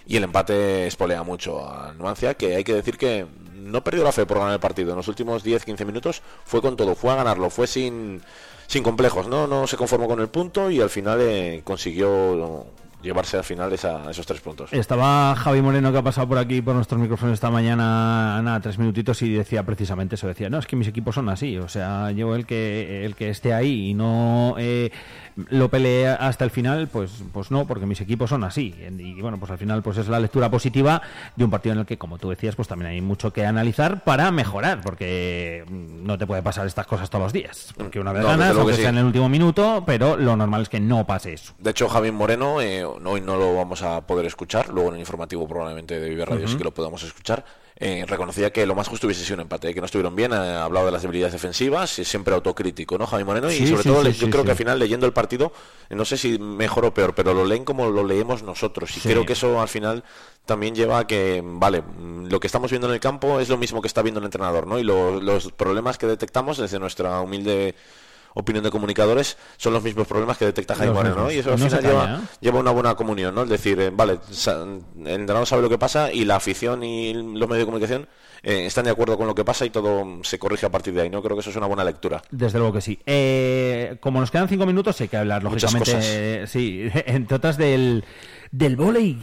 [0.08, 4.12] y el empate espolea mucho al Numancia, que hay que decir que no perdió la
[4.12, 4.92] fe por ganar el partido.
[4.92, 8.22] En los últimos 10-15 minutos fue con todo, fue a ganarlo, fue sin,
[8.68, 9.48] sin complejos, ¿no?
[9.48, 12.66] no se conformó con el punto y al final eh, consiguió
[13.04, 14.72] llevarse al final esa- esos tres puntos.
[14.74, 18.80] Estaba Javi Moreno que ha pasado por aquí por nuestros micrófonos esta mañana, nada, tres
[18.80, 22.12] minutitos y decía precisamente eso, decía, no, es que mis equipos son así, o sea,
[22.12, 24.92] yo el que el que esté ahí y no eh,
[25.36, 28.74] lo pelee hasta el final, pues pues no, porque mis equipos son así.
[28.98, 31.02] Y bueno, pues al final pues es la lectura positiva
[31.36, 34.04] de un partido en el que, como tú decías, pues también hay mucho que analizar
[34.04, 38.14] para mejorar, porque mm, no te puede pasar estas cosas todos los días, porque una
[38.14, 38.96] vez No, ganas, aunque que sea sí.
[38.96, 41.54] en el último minuto, pero lo normal es que no pase eso.
[41.58, 45.00] De hecho, Javier Moreno, eh, hoy no lo vamos a poder escuchar, luego en el
[45.02, 47.44] informativo probablemente de Vive Radio sí que lo podamos escuchar.
[47.78, 50.64] Eh, reconocía que lo más justo hubiese sido un empate, que no estuvieron bien, ha
[50.64, 53.50] hablado de las debilidades defensivas, y siempre autocrítico, ¿no, Javi Moreno?
[53.50, 55.52] Sí, y sobre sí, todo, sí, yo creo que al final leyendo el partido,
[55.90, 59.00] eh, no sé si mejor o peor, pero lo leen como lo leemos nosotros, y
[59.02, 60.04] creo que eso al final
[60.46, 63.58] también lleva a que, vale, mm, lo que estamos viendo en el campo es lo
[63.58, 64.78] mismo que está viendo el entrenador, ¿no?
[64.78, 67.76] Y lo- los problemas que detectamos desde nuestra humilde
[68.34, 71.32] opinión de comunicadores son los mismos problemas que detecta Jaime Moreno, ¿no?
[71.32, 72.38] Y eso al No se final lleva, ¿eh?
[72.42, 73.44] lleva una buena comunión, ¿no?
[73.44, 77.48] Es decir, eh, vale, el entrenador sabe lo que pasa y la afición y los
[77.48, 78.08] medios de comunicación
[78.42, 81.02] eh, están de acuerdo con lo que pasa y todo se corrige a partir de
[81.02, 81.22] ahí, ¿no?
[81.22, 82.22] Creo que eso es una buena lectura.
[82.30, 83.00] Desde luego que sí.
[83.06, 88.04] Eh, como nos quedan cinco minutos, hay que hablar, lógicamente, sí, entre otras del,
[88.54, 89.18] del volei.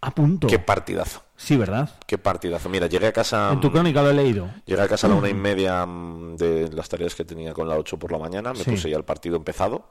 [0.00, 0.46] A punto.
[0.46, 1.90] Qué partidazo, Sí, ¿verdad?
[2.06, 2.68] qué partidazo.
[2.68, 3.50] Mira, llegué a casa...
[3.52, 4.48] En tu mm, crónica lo he leído.
[4.64, 7.68] Llegué a casa a la una y media mm, de las tareas que tenía con
[7.68, 8.52] la 8 por la mañana.
[8.52, 8.70] Me Sí.
[8.70, 9.88] puse ya el partido empezado.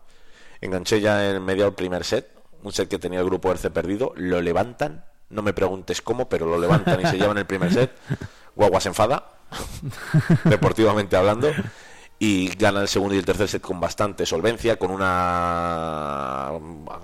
[0.61, 2.29] Enganché ya en medio el primer set.
[2.63, 4.13] Un set que tenía el grupo ERCE perdido.
[4.15, 5.03] Lo levantan.
[5.29, 7.91] No me preguntes cómo, pero lo levantan y se llevan el primer set.
[8.55, 9.27] Guagua se enfada.
[10.45, 11.49] deportivamente hablando.
[12.23, 16.51] Y gana el segundo y el tercer set con bastante solvencia, con una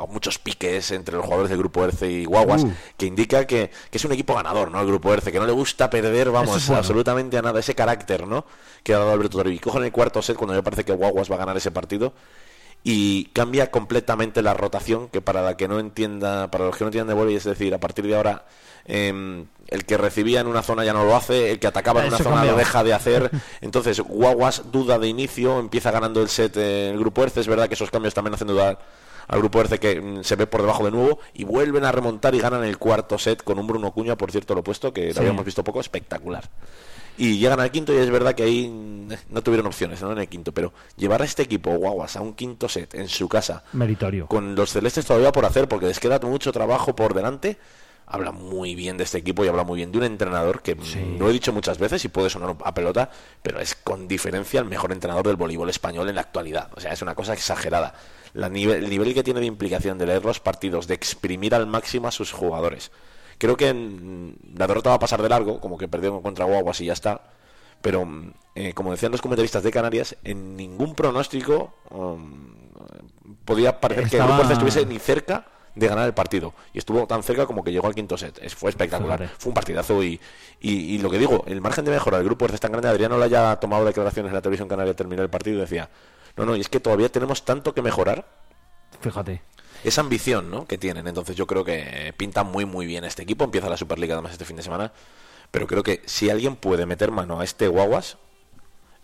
[0.10, 2.72] muchos piques entre los jugadores del grupo Erce y Guaguas, Uh.
[2.98, 4.80] que indica que, que es un equipo ganador, ¿no?
[4.80, 6.78] El grupo Erce, que no le gusta perder, vamos, Eso es bueno.
[6.80, 8.46] absolutamente a nada, ese carácter, ¿no?
[8.84, 9.58] Que ha dado Alberto Toribí.
[9.58, 12.14] Cogen el cuarto set cuando me parece que Guaguas va a ganar ese partido
[12.84, 16.90] y cambia completamente la rotación que para la que no entienda para los que no
[16.90, 18.46] entiendan de voleibol es decir a partir de ahora
[18.86, 22.08] em, el que recibía en una zona ya no lo hace el que atacaba en
[22.08, 23.30] una zona lo deja de hacer
[23.62, 27.68] entonces Guaguas duda de inicio empieza ganando el set eh, el grupo Erce es verdad
[27.68, 28.80] que esos cambios también hacen dudar
[29.28, 32.34] al grupo Erce que mm, se ve por debajo de nuevo y vuelven a remontar
[32.34, 35.14] y ganan el cuarto set con un Bruno Cuña por cierto lo opuesto que Sí.
[35.16, 36.50] lo habíamos visto poco espectacular
[37.20, 40.12] y llegan al quinto y es verdad que ahí mm, no tuvieron opciones ¿no?
[40.12, 43.28] en el quinto pero llevar a este equipo guaguas a un quinto set en su
[43.28, 44.28] casa Meritorio.
[44.28, 47.58] con los celestes todavía por hacer porque les queda mucho trabajo por delante
[48.08, 51.20] habla muy bien de este equipo y habla muy bien de un entrenador que mm,
[51.20, 53.10] lo he dicho muchas veces y puede sonar a pelota
[53.44, 56.72] pero es con diferencia el mejor entrenador del voleibol español en la actualidad.
[56.76, 57.94] O sea es una cosa exagerada.
[58.34, 61.68] La nivel, el nivel que tiene de implicación de leer los partidos de exprimir al
[61.68, 62.92] máximo a sus jugadores.
[63.38, 66.80] Creo que mm, la derrota va a pasar de largo como que perdieron contra Guaguas
[66.82, 67.22] y ya está
[67.82, 68.08] pero
[68.56, 72.56] eh, como decían los comentaristas de Canarias en ningún pronóstico um,
[73.46, 75.46] podía parecer que el grupo estuviese ni cerca
[75.78, 78.56] de ganar el partido y estuvo tan cerca como que llegó al quinto set Es-
[78.56, 80.20] fue espectacular fue un partidazo y,
[80.60, 83.18] y, y lo que digo el margen de mejora del grupo es tan grande Adriano
[83.18, 85.90] le haya tomado declaraciones en la televisión canaria al terminar el partido y decía
[86.36, 88.26] no no y es que todavía tenemos tanto que mejorar
[89.02, 89.42] Fíjate.
[89.84, 90.66] esa ambición ¿no?
[90.66, 91.08] que tienen.
[91.08, 93.44] Entonces yo creo que pinta muy muy bien este equipo.
[93.44, 94.92] Empieza la Superliga además este fin de semana.
[95.52, 98.18] Pero creo que si alguien puede meter mano a este Guaguas,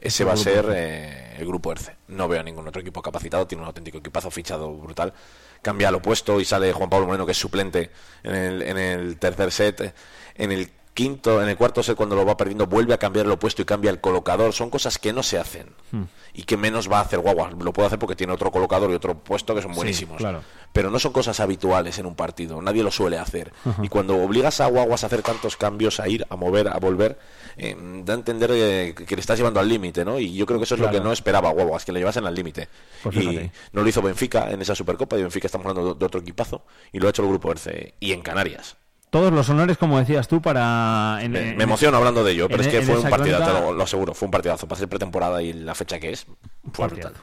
[0.03, 1.95] ese va a ser eh, el grupo Erce.
[2.09, 3.47] No veo a ningún otro equipo capacitado.
[3.47, 5.13] Tiene un auténtico equipazo fichado brutal.
[5.61, 7.89] Cambia al opuesto y sale Juan Pablo Moreno, que es suplente
[8.21, 9.95] en el, en el tercer set.
[10.35, 13.31] En el quinto, en el cuarto set, cuando lo va perdiendo, vuelve a cambiar el
[13.31, 14.53] opuesto y cambia el colocador.
[14.53, 15.67] Son cosas que no se hacen.
[15.91, 16.03] Hmm.
[16.33, 17.53] Y que menos va a hacer Guaguas.
[17.53, 20.41] Lo puede hacer porque tiene otro colocador y otro puesto que son Sí, buenísimos claro.
[20.71, 23.53] pero no son cosas habituales en un partido, nadie lo suele hacer.
[23.83, 27.19] Y cuando obligas a Guaguas a hacer tantos cambios, a ir, a mover, a volver,
[27.57, 30.19] eh, da a entender que le estás llevando al límite, ¿no?
[30.19, 32.33] Y yo creo que eso es lo que no esperaba Guaguas, que le llevasen al
[32.33, 32.67] límite.
[33.03, 36.05] Pues y no lo hizo Benfica en esa Supercopa, y Benfica estamos hablando de, de
[36.05, 38.75] otro equipazo, y lo ha hecho el grupo Erce, y en Canarias.
[39.13, 41.19] Todos los honores, como decías tú, para...
[41.21, 43.61] en- Me, en- me emociono hablando de ello, pero es que fue un partidazo, crónica-
[43.67, 44.67] lo, lo aseguro, fue un partidazo.
[44.67, 46.25] Para ser pretemporada y la fecha que es,
[46.73, 47.13] fue brutal.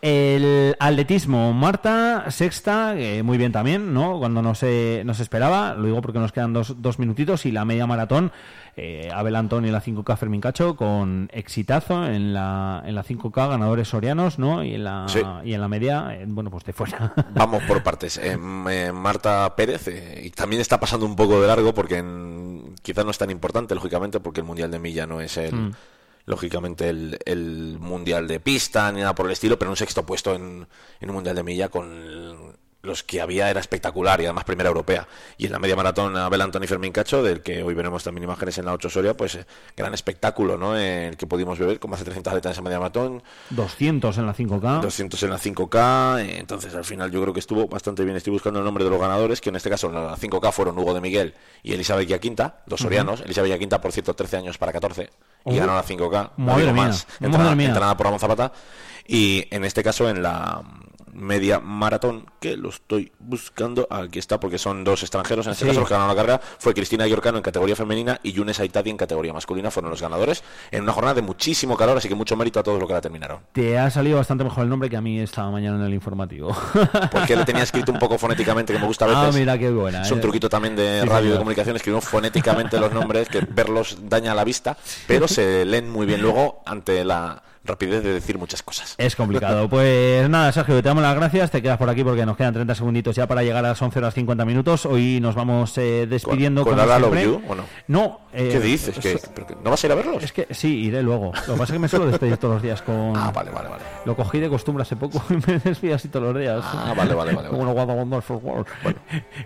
[0.00, 4.18] El atletismo, Marta, sexta, eh, muy bien también, ¿no?
[4.18, 7.52] Cuando no se, no se esperaba, lo digo porque nos quedan dos, dos minutitos y
[7.52, 8.32] la media maratón,
[8.76, 13.48] eh, Abel Antón y la 5K Fermín Cacho con exitazo en la, en la 5K,
[13.50, 14.64] ganadores sorianos, ¿no?
[14.64, 15.20] Y en la, Sí.
[15.44, 17.12] y en la media, eh, bueno, pues de fuera.
[17.34, 18.16] Vamos por partes.
[18.18, 18.38] Eh,
[18.70, 23.04] eh, Marta Pérez, eh, y también está pasando un poco de largo porque en- quizás
[23.04, 25.72] no es tan importante, lógicamente, porque el Mundial de Milla no es el, Mm.
[26.26, 30.34] lógicamente, el, el Mundial de Pista ni nada por el estilo, pero un sexto puesto
[30.34, 30.66] en,
[31.00, 32.51] en un Mundial de Milla con
[32.82, 35.06] los que había era espectacular y además primera europea.
[35.38, 38.58] Y en la media maratón Abel Antoni Fermín Cacho, del que hoy veremos también imágenes
[38.58, 40.76] en la 8 Soria, pues eh, gran espectáculo, ¿no?
[40.76, 44.26] Eh, el que pudimos ver más de 300 atletas en esa media maratón, 200 en
[44.26, 44.80] la 5K.
[44.80, 48.16] 200 en la 5K, eh, entonces al final yo creo que estuvo bastante bien.
[48.16, 50.76] Estoy buscando el nombre de los ganadores, que en este caso en la 5K fueron
[50.78, 53.20] Hugo de Miguel y Elizabeth Quinta, dos sorianos.
[53.20, 55.08] Elizabeth Quinta, por cierto, 13 años para 14,
[55.44, 55.58] y Ujú.
[55.60, 57.66] ganó la 5K, no Madre mía, más, madre entrenada, mía.
[57.68, 58.52] entrenada por Ramón Zapata.
[59.06, 60.62] Y en este caso en la
[61.12, 65.68] media maratón, que lo estoy buscando, aquí está, porque son dos extranjeros, en este Sí.
[65.68, 68.90] caso los que ganaron la carrera, fue Cristina Giorcano en categoría femenina y Yunes Aitadi
[68.90, 72.36] en categoría masculina, fueron los ganadores, en una jornada de muchísimo calor, así que mucho
[72.36, 73.40] mérito a todos los que la terminaron.
[73.52, 76.56] Te ha salido bastante mejor el nombre que a mí esta mañana en el informativo.
[77.12, 79.24] Porque le tenía escrito un poco fonéticamente, que me gusta a veces.
[79.34, 80.02] Ah, mira qué buena.
[80.02, 80.22] Es un eh.
[80.22, 84.34] truquito también de Sí, radio y de comunicación, escribimos fonéticamente los nombres, que verlos daña
[84.34, 88.94] la vista, pero se leen muy bien luego ante la rapidez de decir muchas cosas.
[88.98, 89.68] Es complicado.
[89.72, 91.50] Pues nada, Sergio, te damos las gracias.
[91.50, 93.98] Te quedas por aquí porque nos quedan 30 segunditos ya para llegar a las 11
[93.98, 94.86] horas 50 minutos.
[94.86, 97.24] Hoy nos vamos eh, despidiendo ¿Con como I Love siempre.
[97.24, 97.64] You o no?
[97.88, 98.20] No.
[98.32, 98.98] eh, ¿Qué dices?
[98.98, 100.22] ¿Que- es- pero que ¿No vas a ir a verlos?
[100.22, 101.32] Es que sí, iré luego.
[101.46, 103.12] Lo que pasa es que me suelo despedir todos los días con...
[103.16, 103.82] Ah, vale, vale, vale.
[104.04, 106.64] Lo cogí de costumbre hace poco y me despido así todos los días.
[106.64, 108.66] Ah, vale, vale, vale, Como a Wonderful World.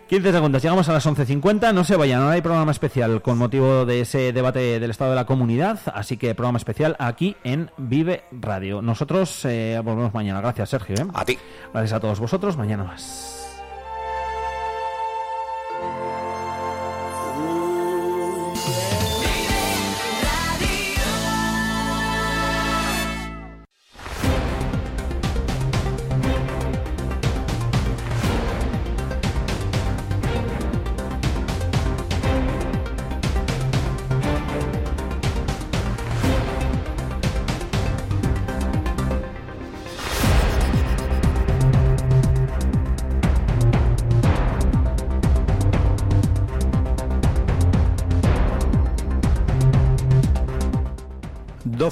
[0.09, 1.75] 15 segundos, llegamos a las 11.50.
[1.75, 5.17] No se vayan, ahora hay programa especial con motivo de ese debate del estado de
[5.17, 5.79] la comunidad.
[5.95, 8.83] Así que programa especial aquí en Vive Radio.
[8.83, 10.41] Nosotros eh, volvemos mañana.
[10.41, 10.97] Gracias, Sergio.
[10.97, 11.07] ¿eh?
[11.15, 11.39] A ti.
[11.73, 12.57] Gracias a todos vosotros.
[12.57, 13.36] Mañana más.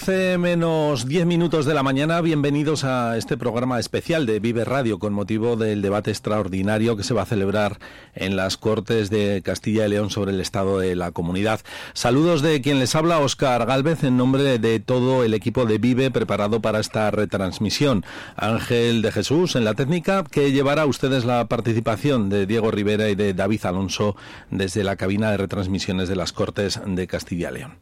[0.04, 4.98] 12 menos 10 minutos de la mañana, bienvenidos a este programa especial de Vive Radio
[4.98, 7.78] con motivo del debate extraordinario que se va a celebrar
[8.14, 11.60] en las Cortes de Castilla y León sobre el estado de la comunidad.
[11.94, 16.10] Saludos de quien les habla, Óscar Galvez, en nombre de todo el equipo de Vive
[16.10, 18.04] preparado para esta retransmisión.
[18.36, 23.08] Ángel de Jesús en la técnica que llevará a ustedes la participación de Diego Rivera
[23.08, 24.16] y de David Alonso
[24.50, 27.78] desde la cabina de retransmisiones de las Cortes de Castilla y León.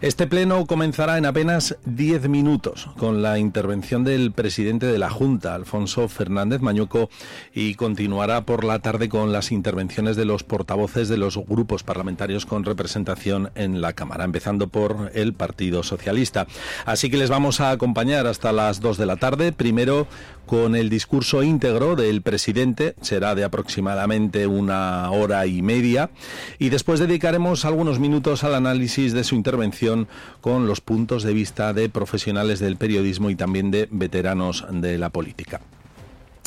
[0.00, 5.54] Este pleno comenzará en apenas 10 minutos con la intervención del presidente de la Junta,
[5.54, 7.10] Alfonso Fernández Mañuco,
[7.54, 12.46] y continuará por la tarde con las intervenciones de los portavoces de los grupos parlamentarios
[12.46, 16.46] con representación en la Cámara, empezando por el Partido Socialista.
[16.86, 20.06] Así que les vamos a acompañar hasta las 2 de la tarde, primero
[20.50, 26.10] con el discurso íntegro del presidente, será de aproximadamente una hora y media,
[26.58, 30.08] y después dedicaremos algunos minutos al análisis de su intervención
[30.40, 35.10] con los puntos de vista de profesionales del periodismo y también de veteranos de la
[35.10, 35.60] política.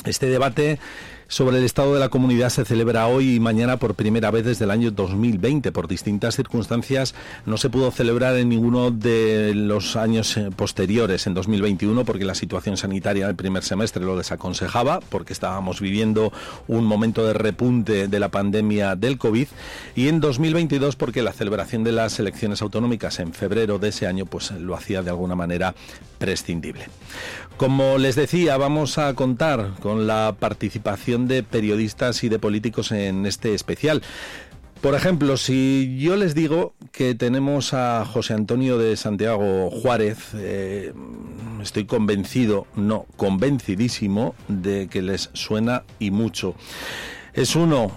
[0.04, 0.78] Este debate
[1.34, 4.66] sobre el estado de la comunidad se celebra hoy y mañana por primera vez desde
[4.66, 5.72] el año 2020.
[5.72, 7.12] Por distintas circunstancias
[7.44, 12.36] no se pudo celebrar en ninguno de los años eh, posteriores, en 2021, porque la
[12.36, 16.32] situación sanitaria del primer semestre lo desaconsejaba, porque estábamos viviendo
[16.68, 19.48] un momento de repunte de la pandemia del COVID,
[19.96, 24.24] y en 2022 porque la celebración de las elecciones autonómicas en febrero de ese año
[24.24, 25.74] pues lo hacía de alguna manera
[26.18, 26.86] prescindible.
[27.56, 33.26] Como les decía, vamos a contar con la participación de periodistas y de políticos en
[33.26, 34.02] este especial.
[34.84, 40.92] Por ejemplo, si yo les digo que tenemos a José Antonio de Santiago Juárez, eh,
[41.62, 46.54] estoy convencido, no, convencidísimo de que les suena y mucho.
[47.32, 47.92] Es uno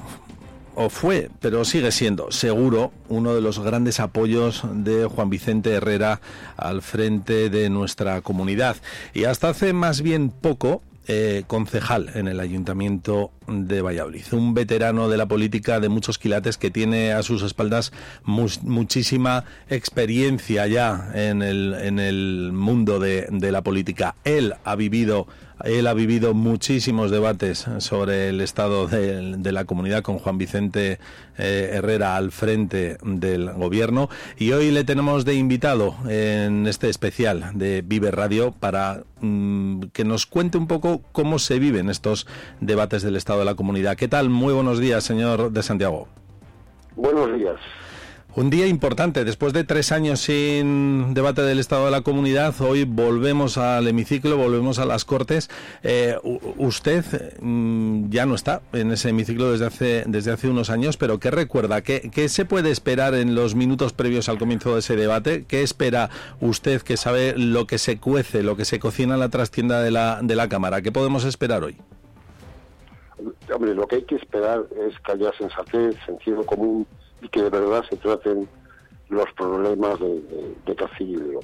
[0.79, 6.21] o fue, pero sigue siendo seguro uno de los grandes apoyos de Juan Vicente Herrera
[6.55, 8.77] al frente de nuestra comunidad.
[9.13, 14.25] Y hasta hace más bien poco eh, concejal en el Ayuntamiento de Valladolid.
[14.31, 17.93] Un veterano de la política de muchos quilates que tiene a sus espaldas
[18.23, 24.15] muchísima experiencia ya en el, en el mundo de, de la política.
[24.25, 25.27] Él ha vivido
[25.63, 30.99] él ha vivido muchísimos debates sobre el estado de, la comunidad con Juan Vicente
[31.37, 37.51] eh, Herrera al frente del gobierno y hoy le tenemos de invitado en este especial
[37.53, 42.27] de Vive Radio para mm, que nos cuente un poco cómo se viven estos
[42.59, 43.95] debates del estado de la comunidad.
[43.95, 44.29] ¿Qué tal?
[44.29, 46.07] Muy buenos días, señor de Santiago.
[46.95, 47.55] Buenos días.
[48.37, 52.83] Un día importante, después de tres años sin debate del Estado de la Comunidad, hoy
[52.83, 55.49] volvemos al hemiciclo, volvemos a las Cortes.
[55.81, 56.15] Eh,
[56.57, 57.03] usted
[57.41, 61.31] mm, ya no está en ese hemiciclo desde hace, desde hace unos años, pero ¿qué
[61.31, 61.81] recuerda?
[61.81, 65.45] ¿Qué, ¿Qué se puede esperar en los minutos previos al comienzo de ese debate?
[65.47, 69.29] ¿Qué espera usted que sabe lo que se cuece, lo que se cocina en la
[69.29, 70.83] trastienda de la, de la Cámara?
[70.83, 71.75] ¿Qué podemos esperar hoy?
[73.51, 76.85] Hombre, lo que hay que esperar es que haya sensatez, sentido común
[77.21, 78.47] y que de verdad se traten
[79.09, 80.21] los problemas de,
[80.65, 81.43] de, León.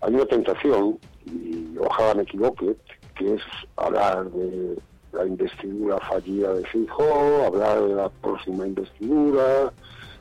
[0.00, 2.76] Hay una tentación, y ojalá me equivoque,
[3.16, 3.42] que es
[3.76, 4.78] hablar de
[5.12, 9.72] la investidura fallida de Fijo, hablar de la próxima investidura,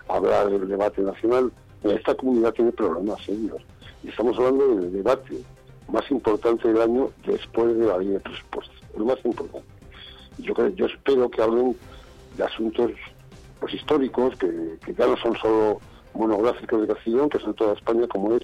[0.07, 1.51] hablar del debate nacional.
[1.83, 3.61] Esta comunidad tiene problemas serios.
[4.03, 5.41] Y estamos hablando del debate
[5.89, 8.75] más importante del año después de la ley de presupuestos.
[8.97, 9.67] Lo más importante.
[10.39, 11.75] Yo, yo espero que hablen
[12.35, 12.91] de asuntos
[13.59, 15.79] pues históricos, que, ya no son solo
[16.13, 18.43] monográficos de Castellón, que son toda España, como es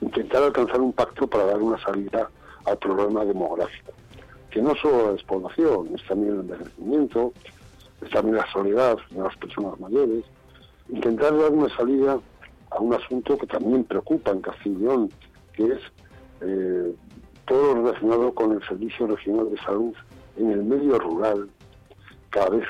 [0.00, 2.28] intentar alcanzar un pacto para dar una salida
[2.64, 3.92] al problema demográfico,
[4.50, 7.32] que no solo es población, es también el envejecimiento,
[8.02, 10.24] es también la soledad de las personas mayores,
[10.88, 12.18] intentar dar una salida
[12.70, 15.10] a un asunto que también preocupa en Castellón,
[15.54, 15.80] que es
[16.40, 16.94] eh,
[17.46, 19.94] todo relacionado con el Servicio Regional de Salud
[20.36, 21.48] en el medio rural,
[22.30, 22.66] cada vez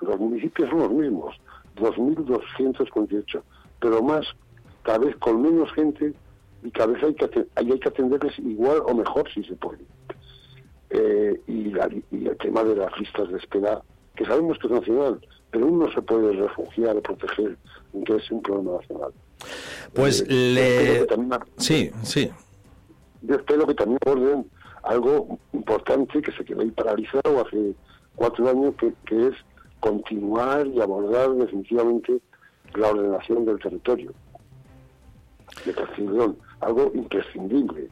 [0.00, 1.36] los municipios son los mismos,
[1.76, 3.42] 2.248,
[3.80, 4.26] pero más,
[4.82, 6.12] cada vez con menos gente
[6.62, 9.84] y cada vez hay que, hay que atenderles igual o mejor si se puede.
[10.90, 13.80] Eh, y, el tema de las listas de espera,
[14.16, 15.20] que sabemos que es nacional,
[15.50, 17.56] pero uno se puede refugiar o proteger
[18.04, 19.12] que es un problema nacional.
[19.94, 21.38] Pues eh, le...
[21.56, 22.30] sí, sí.
[23.22, 24.46] Yo espero que también orden
[24.82, 27.74] algo importante que se quedó ahí paralizado hace
[28.16, 29.34] cuatro años, que, que es
[29.80, 32.20] continuar y abordar definitivamente
[32.74, 34.12] la ordenación del territorio
[35.64, 37.88] de Castilla algo imprescindible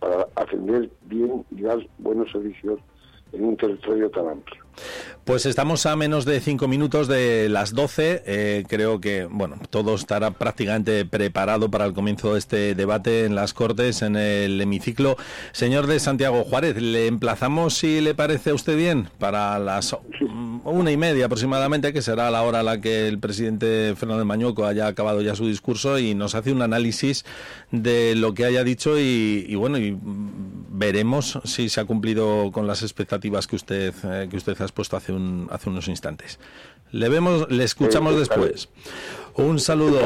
[0.00, 2.80] para atender bien y dar buenos servicios
[3.32, 4.61] en un territorio tan amplio.
[5.24, 8.24] Pues estamos a menos de cinco minutos de las 12.
[8.26, 13.36] Eh, creo que bueno, todo estará prácticamente preparado para el comienzo de este debate en
[13.36, 15.16] las Cortes, en el hemiciclo.
[15.52, 19.96] Señor de Santiago Juárez, le emplazamos, si le parece a usted bien, para las
[20.64, 24.66] una y media aproximadamente, que será la hora a la que el presidente Fernández Mañueco
[24.66, 27.24] haya acabado ya su discurso y nos hace un análisis
[27.70, 32.66] de lo que haya dicho y, y bueno, y veremos si se ha cumplido con
[32.66, 36.38] las expectativas que usted eh, que usted ha expuesto hace un, hace unos instantes.
[36.92, 38.68] Le vemos, le escuchamos después.
[39.34, 39.98] Un saludo.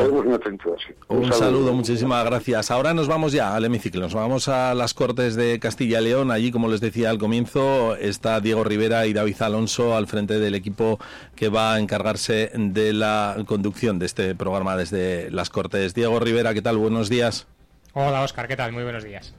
[1.09, 2.71] Un saludo, muchísimas gracias.
[2.71, 6.31] Ahora nos vamos ya al hemiciclo, nos vamos a las Cortes de Castilla y León.
[6.31, 10.55] Allí, como les decía al comienzo, está Diego Rivera y David Alonso al frente del
[10.55, 11.01] equipo
[11.35, 15.93] que va a encargarse de la conducción de este programa desde las Cortes.
[15.93, 16.77] Diego Rivera, ¿qué tal?
[16.77, 17.49] Buenos días.
[17.95, 18.73] Hola, Oscar, ¿qué tal?
[18.73, 19.35] Muy buenos días.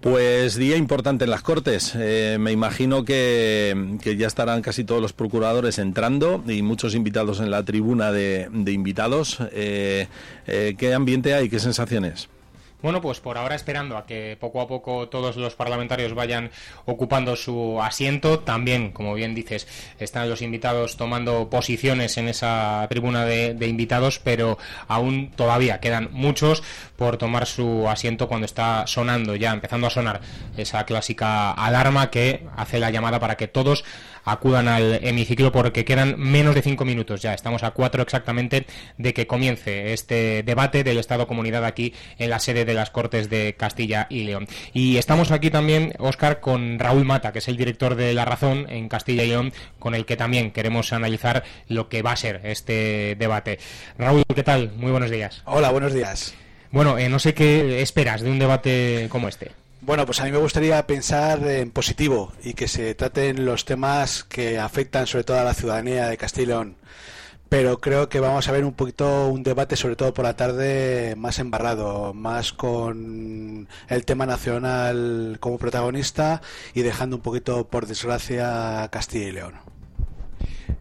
[0.00, 1.92] Pues día importante en las Cortes.
[1.94, 7.38] Eh, me imagino que, que, ya estarán casi todos los procuradores entrando y muchos invitados
[7.38, 9.38] en la tribuna de, invitados.
[9.52, 10.08] Eh,
[10.46, 11.50] eh, ¿Qué ambiente hay?
[11.50, 12.30] ¿Qué sensaciones?
[12.82, 16.50] Bueno, pues por ahora esperando a que poco a poco todos los parlamentarios vayan
[16.86, 18.38] ocupando su asiento.
[18.38, 19.68] También, como bien dices,
[19.98, 24.56] están los invitados tomando posiciones en esa tribuna de, invitados, pero
[24.88, 26.62] aún todavía quedan muchos
[26.96, 30.20] por tomar su asiento cuando está sonando ya, empezando a sonar
[30.56, 33.84] esa clásica alarma que hace la llamada para que todos
[34.30, 37.34] acudan al hemiciclo porque quedan menos de cinco minutos ya.
[37.34, 38.66] Estamos a cuatro exactamente
[38.98, 43.28] de que comience este debate del Estado Comunidad aquí en la sede de las Cortes
[43.30, 44.46] de Castilla y León.
[44.72, 48.66] Y estamos aquí también, Óscar, con Raúl Mata, que es el director de La Razón
[48.68, 52.40] en Castilla y León, con el que también queremos analizar lo que va a ser
[52.44, 53.58] este debate.
[53.98, 54.72] Raúl, ¿qué tal?
[54.76, 55.42] Muy buenos días.
[55.44, 56.34] Hola, buenos días.
[56.70, 59.50] Bueno, eh, no sé qué esperas de un debate como este.
[59.82, 64.24] Bueno, pues a mí me gustaría pensar en positivo y que se traten los temas
[64.24, 66.76] que afectan sobre todo a la ciudadanía de Castilla y León.
[67.48, 71.14] Pero creo que vamos a ver un poquito un debate, sobre todo por la tarde,
[71.16, 76.42] más embarrado, más con el tema nacional como protagonista
[76.74, 79.79] y dejando un poquito, por desgracia, Castilla y León.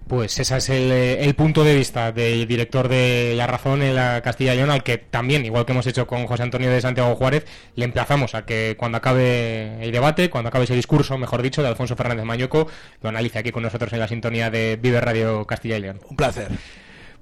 [0.10, 4.24] Pues ese es el, el, punto de vista del director de La Razón en la
[4.24, 7.16] Castilla y León, al que también, igual que hemos hecho con José Antonio de Santiago
[7.16, 7.46] Juárez,
[7.76, 11.68] le emplazamos a que cuando acabe el debate, cuando acabe ese discurso, mejor dicho, de
[11.68, 12.68] Alfonso Fernández Mañueco,
[13.04, 16.00] lo analice aquí con nosotros en la sintonía de Vive Radio Castilla y León.
[16.10, 16.48] Un placer.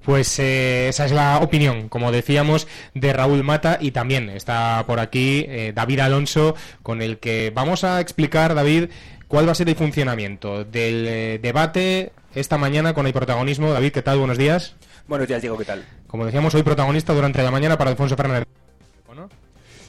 [0.02, 4.98] Pues eh, esa es la opinión, como decíamos, de Raúl Mata y también está por
[4.98, 8.88] aquí eh, David Alonso, con el que vamos a explicar, David,
[9.28, 13.70] cuál va a ser el funcionamiento del eh, debate esta mañana con el protagonismo.
[13.72, 14.18] David, ¿qué tal?
[14.18, 14.74] Buenos días.
[15.06, 15.84] Buenos días, Diego, ¿qué tal?
[16.06, 18.46] Como decíamos, hoy protagonista durante la mañana para Alfonso Fernández.
[19.14, 19.28] ¿no?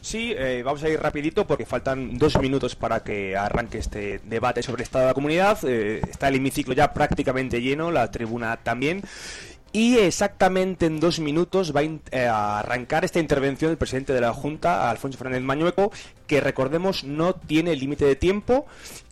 [0.01, 4.61] Sí, eh, vamos a ir rapidito porque faltan dos minutos para que arranque este debate
[4.61, 5.57] sobre el estado de la comunidad.
[5.63, 9.01] Eh, está el hemiciclo ya prácticamente lleno, la tribuna también.
[9.71, 11.81] Y exactamente en dos minutos va
[12.27, 15.91] a arrancar esta intervención del presidente de la Junta, Alfonso Fernández Mañueco,
[16.29, 18.67] que recordemos no tiene límite de tiempo.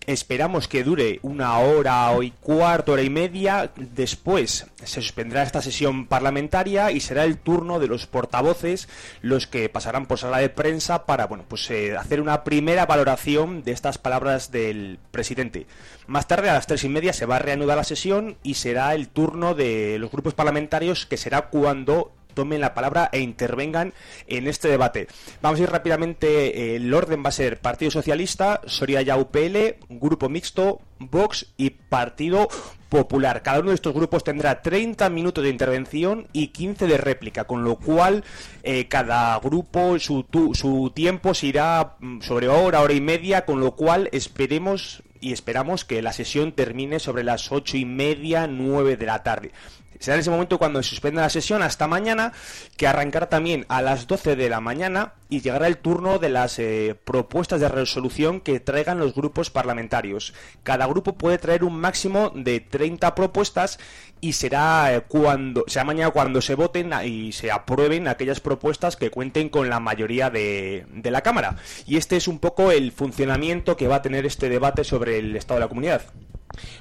[0.05, 3.71] Esperamos que dure una hora o y cuarto, hora y media.
[3.75, 8.87] Después se suspendrá esta sesión parlamentaria y será el turno de los portavoces
[9.21, 13.63] los que pasarán por sala de prensa para bueno, pues, eh, hacer una primera valoración
[13.63, 15.65] de estas palabras del presidente.
[16.05, 18.93] Más tarde, a las tres y media, se va a reanudar la sesión y será
[18.93, 23.93] el turno de los grupos parlamentarios que será cuando tomen la palabra e intervengan
[24.27, 25.07] en este debate.
[25.41, 30.29] Vamos a ir rápidamente, el orden va a ser Partido Socialista, Soria ya UPL, Grupo
[30.29, 32.47] Mixto, Vox y Partido
[32.89, 33.41] Popular.
[33.41, 37.63] Cada uno de estos grupos tendrá 30 minutos de intervención y 15 de réplica, con
[37.63, 38.23] lo cual
[38.61, 43.59] eh, cada grupo, su, tu, su tiempo se irá sobre hora, hora y media, con
[43.61, 48.95] lo cual esperemos y esperamos que la sesión termine sobre las ocho y media, nueve
[48.95, 49.51] de la tarde.
[49.99, 52.33] Será en ese momento cuando se suspenda la sesión hasta mañana,
[52.75, 56.59] que arrancará también a las 12 de la mañana y llegará el turno de las
[56.59, 60.33] eh, propuestas de resolución que traigan los grupos parlamentarios.
[60.63, 63.79] Cada grupo puede traer un máximo de 30 propuestas
[64.21, 69.11] y será eh, cuando será mañana cuando se voten y se aprueben aquellas propuestas que
[69.11, 71.57] cuenten con la mayoría de, de la Cámara.
[71.85, 75.35] Y este es un poco el funcionamiento que va a tener este debate sobre el
[75.35, 76.01] estado de la comunidad.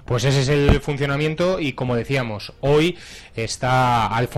[0.05, 2.97] Pues ese es el funcionamiento y como decíamos, hoy
[3.35, 4.37] está Alfonso